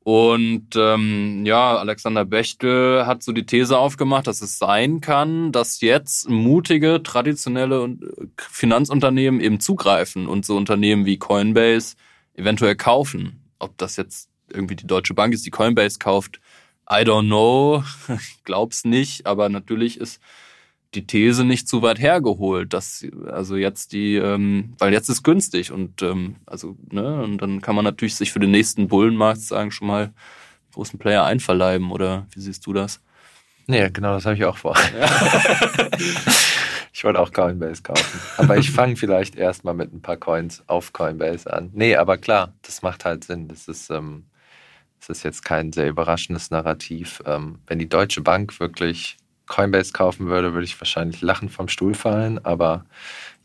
Und 0.04 0.74
ähm, 0.74 1.46
ja, 1.46 1.76
Alexander 1.76 2.24
Bechtel 2.24 3.06
hat 3.06 3.22
so 3.22 3.30
die 3.30 3.46
These 3.46 3.78
aufgemacht, 3.78 4.26
dass 4.26 4.42
es 4.42 4.58
sein 4.58 5.00
kann, 5.00 5.52
dass 5.52 5.80
jetzt 5.80 6.28
mutige, 6.28 7.02
traditionelle 7.04 7.84
äh, 7.84 8.26
Finanzunternehmen 8.36 9.40
eben 9.40 9.60
zugreifen 9.60 10.26
und 10.26 10.44
so 10.44 10.56
Unternehmen 10.56 11.06
wie 11.06 11.18
Coinbase 11.18 11.94
eventuell 12.34 12.74
kaufen. 12.74 13.44
Ob 13.60 13.78
das 13.78 13.96
jetzt 13.96 14.28
irgendwie 14.52 14.74
die 14.74 14.88
Deutsche 14.88 15.14
Bank 15.14 15.34
ist, 15.34 15.46
die 15.46 15.50
Coinbase 15.50 16.00
kauft, 16.00 16.40
I 16.92 17.04
don't 17.04 17.26
know, 17.26 17.82
ich 18.08 18.38
glaub's 18.44 18.84
nicht, 18.84 19.26
aber 19.26 19.48
natürlich 19.48 19.98
ist 19.98 20.20
die 20.94 21.06
These 21.06 21.44
nicht 21.44 21.66
zu 21.66 21.80
weit 21.80 21.98
hergeholt, 21.98 22.74
dass 22.74 23.06
also 23.26 23.56
jetzt 23.56 23.92
die, 23.92 24.16
ähm, 24.16 24.74
weil 24.78 24.92
jetzt 24.92 25.08
ist 25.08 25.22
günstig 25.22 25.72
und 25.72 26.02
ähm, 26.02 26.36
also 26.44 26.76
ne 26.90 27.22
und 27.22 27.38
dann 27.38 27.62
kann 27.62 27.74
man 27.74 27.84
natürlich 27.86 28.14
sich 28.14 28.30
für 28.30 28.40
den 28.40 28.50
nächsten 28.50 28.88
Bullenmarkt 28.88 29.40
sagen 29.40 29.70
schon 29.70 29.88
mal 29.88 30.12
großen 30.74 30.98
Player 30.98 31.24
einverleiben 31.24 31.90
oder 31.90 32.26
wie 32.34 32.40
siehst 32.40 32.66
du 32.66 32.74
das? 32.74 33.00
Nee, 33.66 33.88
genau, 33.90 34.14
das 34.14 34.26
habe 34.26 34.36
ich 34.36 34.44
auch 34.44 34.58
vor. 34.58 34.76
Ja. 34.98 35.88
ich 36.92 37.04
wollte 37.04 37.20
auch 37.20 37.32
Coinbase 37.32 37.82
kaufen, 37.82 38.20
aber 38.36 38.58
ich 38.58 38.70
fange 38.70 38.96
vielleicht 38.96 39.36
erstmal 39.36 39.72
mit 39.72 39.94
ein 39.94 40.02
paar 40.02 40.18
Coins 40.18 40.62
auf 40.66 40.92
Coinbase 40.92 41.50
an. 41.50 41.70
Nee, 41.72 41.96
aber 41.96 42.18
klar, 42.18 42.52
das 42.62 42.82
macht 42.82 43.06
halt 43.06 43.24
Sinn. 43.24 43.48
Das 43.48 43.68
ist 43.68 43.88
ähm, 43.90 44.24
das 45.06 45.18
ist 45.18 45.24
jetzt 45.24 45.44
kein 45.44 45.72
sehr 45.72 45.88
überraschendes 45.88 46.50
Narrativ. 46.50 47.22
Ähm, 47.26 47.58
wenn 47.66 47.78
die 47.78 47.88
Deutsche 47.88 48.20
Bank 48.20 48.60
wirklich 48.60 49.16
Coinbase 49.46 49.92
kaufen 49.92 50.28
würde, 50.28 50.54
würde 50.54 50.64
ich 50.64 50.80
wahrscheinlich 50.80 51.20
lachen 51.20 51.48
vom 51.48 51.68
Stuhl 51.68 51.94
fallen. 51.94 52.44
Aber 52.44 52.84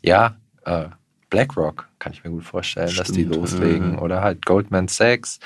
ja, 0.00 0.36
äh, 0.64 0.86
BlackRock 1.30 1.88
kann 1.98 2.12
ich 2.12 2.24
mir 2.24 2.30
gut 2.30 2.44
vorstellen, 2.44 2.88
Stimmt, 2.88 3.08
dass 3.08 3.14
die 3.14 3.24
loslegen. 3.24 3.94
Ja. 3.94 3.98
Oder 4.00 4.22
halt 4.22 4.46
Goldman 4.46 4.88
Sachs. 4.88 5.40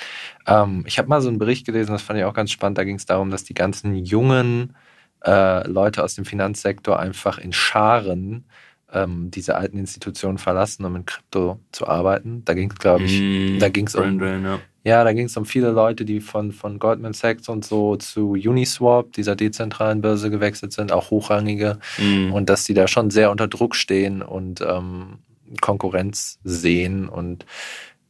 Ähm, 0.46 0.84
ich 0.86 0.98
habe 0.98 1.08
mal 1.08 1.22
so 1.22 1.28
einen 1.28 1.38
Bericht 1.38 1.66
gelesen, 1.66 1.92
das 1.92 2.02
fand 2.02 2.18
ich 2.18 2.24
auch 2.24 2.34
ganz 2.34 2.50
spannend. 2.50 2.78
Da 2.78 2.84
ging 2.84 2.96
es 2.96 3.06
darum, 3.06 3.30
dass 3.30 3.44
die 3.44 3.54
ganzen 3.54 3.96
jungen 3.96 4.76
äh, 5.24 5.66
Leute 5.66 6.04
aus 6.04 6.14
dem 6.14 6.24
Finanzsektor 6.24 6.98
einfach 6.98 7.38
in 7.38 7.52
Scharen 7.52 8.44
ähm, 8.92 9.30
diese 9.30 9.56
alten 9.56 9.78
Institutionen 9.78 10.38
verlassen, 10.38 10.84
um 10.84 10.96
in 10.96 11.06
Krypto 11.06 11.58
zu 11.72 11.88
arbeiten. 11.88 12.44
Da 12.44 12.54
ging 12.54 12.70
es, 12.70 12.78
glaube 12.78 13.04
ich, 13.04 13.20
mm, 13.20 13.58
da 13.58 13.68
ging 13.70 13.86
es 13.86 13.94
um, 13.94 14.20
ja. 14.20 14.60
Ja. 14.84 15.04
da 15.04 15.12
ging 15.12 15.26
es 15.26 15.36
um 15.36 15.44
viele 15.44 15.70
Leute, 15.70 16.04
die 16.04 16.20
von, 16.20 16.52
von 16.52 16.78
Goldman 16.78 17.12
Sachs 17.12 17.48
und 17.48 17.64
so 17.64 17.96
zu 17.96 18.32
Uniswap, 18.32 19.12
dieser 19.12 19.36
dezentralen 19.36 20.00
Börse, 20.00 20.30
gewechselt 20.30 20.72
sind, 20.72 20.92
auch 20.92 21.10
hochrangige, 21.10 21.78
mm. 21.98 22.32
und 22.32 22.48
dass 22.48 22.64
die 22.64 22.74
da 22.74 22.88
schon 22.88 23.10
sehr 23.10 23.30
unter 23.30 23.48
Druck 23.48 23.74
stehen 23.74 24.22
und 24.22 24.60
ähm, 24.60 25.18
Konkurrenz 25.60 26.38
sehen 26.44 27.08
und 27.08 27.44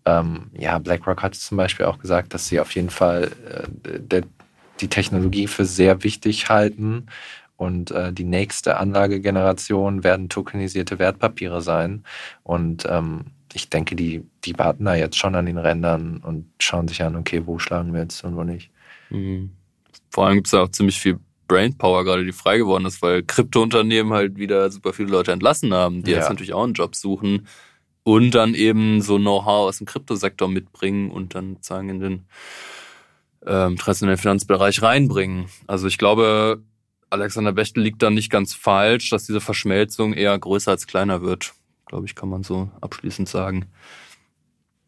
ähm, 0.04 0.50
ja, 0.56 0.78
BlackRock 0.78 1.22
hat 1.22 1.34
zum 1.34 1.56
Beispiel 1.56 1.86
auch 1.86 1.98
gesagt, 1.98 2.34
dass 2.34 2.48
sie 2.48 2.60
auf 2.60 2.74
jeden 2.74 2.90
Fall 2.90 3.30
äh, 3.48 4.00
der, 4.00 4.22
die 4.80 4.88
Technologie 4.88 5.46
für 5.46 5.64
sehr 5.64 6.02
wichtig 6.02 6.48
halten 6.48 7.06
und 7.62 7.92
äh, 7.92 8.12
die 8.12 8.24
nächste 8.24 8.78
Anlagegeneration 8.78 10.02
werden 10.02 10.28
tokenisierte 10.28 10.98
Wertpapiere 10.98 11.62
sein. 11.62 12.02
Und 12.42 12.84
ähm, 12.90 13.26
ich 13.54 13.68
denke, 13.68 13.96
die, 13.96 14.24
die 14.44 14.58
warten 14.58 14.84
da 14.84 14.94
jetzt 14.94 15.16
schon 15.16 15.34
an 15.34 15.46
den 15.46 15.58
Rändern 15.58 16.18
und 16.18 16.46
schauen 16.58 16.88
sich 16.88 17.02
an, 17.02 17.16
okay, 17.16 17.42
wo 17.46 17.58
schlagen 17.58 17.92
wir 17.92 18.00
jetzt 18.00 18.24
und 18.24 18.36
wo 18.36 18.44
nicht. 18.44 18.70
Mhm. 19.10 19.52
Vor 20.10 20.26
allem 20.26 20.36
gibt 20.36 20.46
es 20.46 20.52
da 20.52 20.62
auch 20.62 20.70
ziemlich 20.70 20.98
viel 21.00 21.18
Brainpower 21.48 22.04
gerade, 22.04 22.24
die 22.24 22.32
frei 22.32 22.58
geworden 22.58 22.86
ist, 22.86 23.02
weil 23.02 23.22
Kryptounternehmen 23.22 24.12
halt 24.12 24.36
wieder 24.36 24.70
super 24.70 24.92
viele 24.92 25.10
Leute 25.10 25.32
entlassen 25.32 25.74
haben, 25.74 26.02
die 26.02 26.12
ja. 26.12 26.18
jetzt 26.18 26.28
natürlich 26.28 26.54
auch 26.54 26.64
einen 26.64 26.74
Job 26.74 26.96
suchen 26.96 27.46
und 28.04 28.30
dann 28.32 28.54
eben 28.54 29.02
so 29.02 29.18
Know-how 29.18 29.68
aus 29.68 29.78
dem 29.78 29.86
Kryptosektor 29.86 30.48
mitbringen 30.48 31.10
und 31.10 31.34
dann 31.34 31.54
sozusagen 31.54 31.88
in 31.88 32.00
den 32.00 32.24
ähm, 33.46 33.76
traditionellen 33.76 34.18
Finanzbereich 34.18 34.82
reinbringen. 34.82 35.46
Also 35.66 35.88
ich 35.88 35.98
glaube, 35.98 36.62
Alexander 37.10 37.52
Bechtel 37.52 37.82
liegt 37.82 38.02
da 38.02 38.10
nicht 38.10 38.30
ganz 38.30 38.54
falsch, 38.54 39.10
dass 39.10 39.26
diese 39.26 39.40
Verschmelzung 39.40 40.14
eher 40.14 40.38
größer 40.38 40.70
als 40.70 40.86
kleiner 40.86 41.22
wird. 41.22 41.52
Glaube 41.92 42.06
ich, 42.06 42.14
kann 42.14 42.30
man 42.30 42.42
so 42.42 42.70
abschließend 42.80 43.28
sagen. 43.28 43.66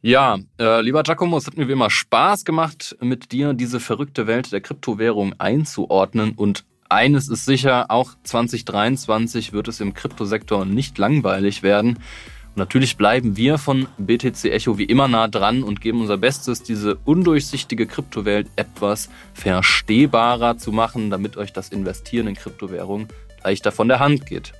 Ja, 0.01 0.38
äh, 0.59 0.81
lieber 0.81 1.03
Giacomo, 1.03 1.37
es 1.37 1.47
hat 1.47 1.59
mir 1.59 1.69
wie 1.69 1.73
immer 1.73 1.90
Spaß 1.90 2.47
gemacht, 2.47 2.97
mit 2.99 3.31
dir 3.31 3.53
diese 3.53 3.79
verrückte 3.79 4.27
Welt 4.27 4.53
der 4.53 4.62
Kryptowährung 4.62 5.38
einzuordnen. 5.38 6.33
Und 6.33 6.64
eines 6.88 7.29
ist 7.29 7.45
sicher, 7.45 7.90
auch 7.90 8.12
2023 8.23 9.53
wird 9.53 9.69
es 9.69 9.83
im 9.83 9.93
Kryptosektor 9.93 10.64
nicht 10.64 10.97
langweilig 10.97 11.62
werden. 11.62 11.99
Und 11.99 12.57
natürlich 12.57 12.97
bleiben 12.97 13.37
wir 13.37 13.59
von 13.59 13.87
BTC 13.99 14.47
Echo 14.47 14.79
wie 14.79 14.85
immer 14.85 15.07
nah 15.07 15.29
dran 15.29 15.62
und 15.62 15.83
geben 15.83 16.01
unser 16.01 16.17
Bestes, 16.17 16.62
diese 16.62 16.95
undurchsichtige 17.05 17.85
Kryptowelt 17.87 18.49
etwas 18.57 19.11
verstehbarer 19.35 20.57
zu 20.57 20.73
machen, 20.73 21.11
damit 21.11 21.37
euch 21.37 21.53
das 21.53 21.69
Investieren 21.69 22.29
in 22.29 22.35
Kryptowährungen 22.35 23.09
leichter 23.43 23.73
von 23.73 23.88
der 23.88 24.01
Hand 24.01 24.25
geht. 24.25 24.55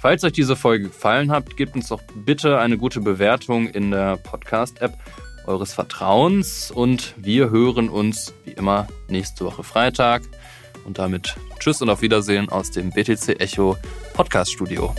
Falls 0.00 0.24
euch 0.24 0.32
diese 0.32 0.56
Folge 0.56 0.84
gefallen 0.84 1.30
hat, 1.30 1.58
gebt 1.58 1.74
uns 1.74 1.88
doch 1.88 2.00
bitte 2.14 2.58
eine 2.58 2.78
gute 2.78 3.00
Bewertung 3.02 3.68
in 3.68 3.90
der 3.90 4.16
Podcast-App 4.16 4.96
eures 5.46 5.74
Vertrauens 5.74 6.70
und 6.70 7.14
wir 7.18 7.50
hören 7.50 7.90
uns 7.90 8.32
wie 8.44 8.52
immer 8.52 8.88
nächste 9.08 9.44
Woche 9.44 9.62
Freitag. 9.62 10.22
Und 10.86 10.98
damit 10.98 11.36
Tschüss 11.58 11.82
und 11.82 11.90
auf 11.90 12.00
Wiedersehen 12.00 12.48
aus 12.48 12.70
dem 12.70 12.90
BTC 12.90 13.40
Echo 13.40 13.76
Podcast 14.14 14.52
Studio. 14.52 14.94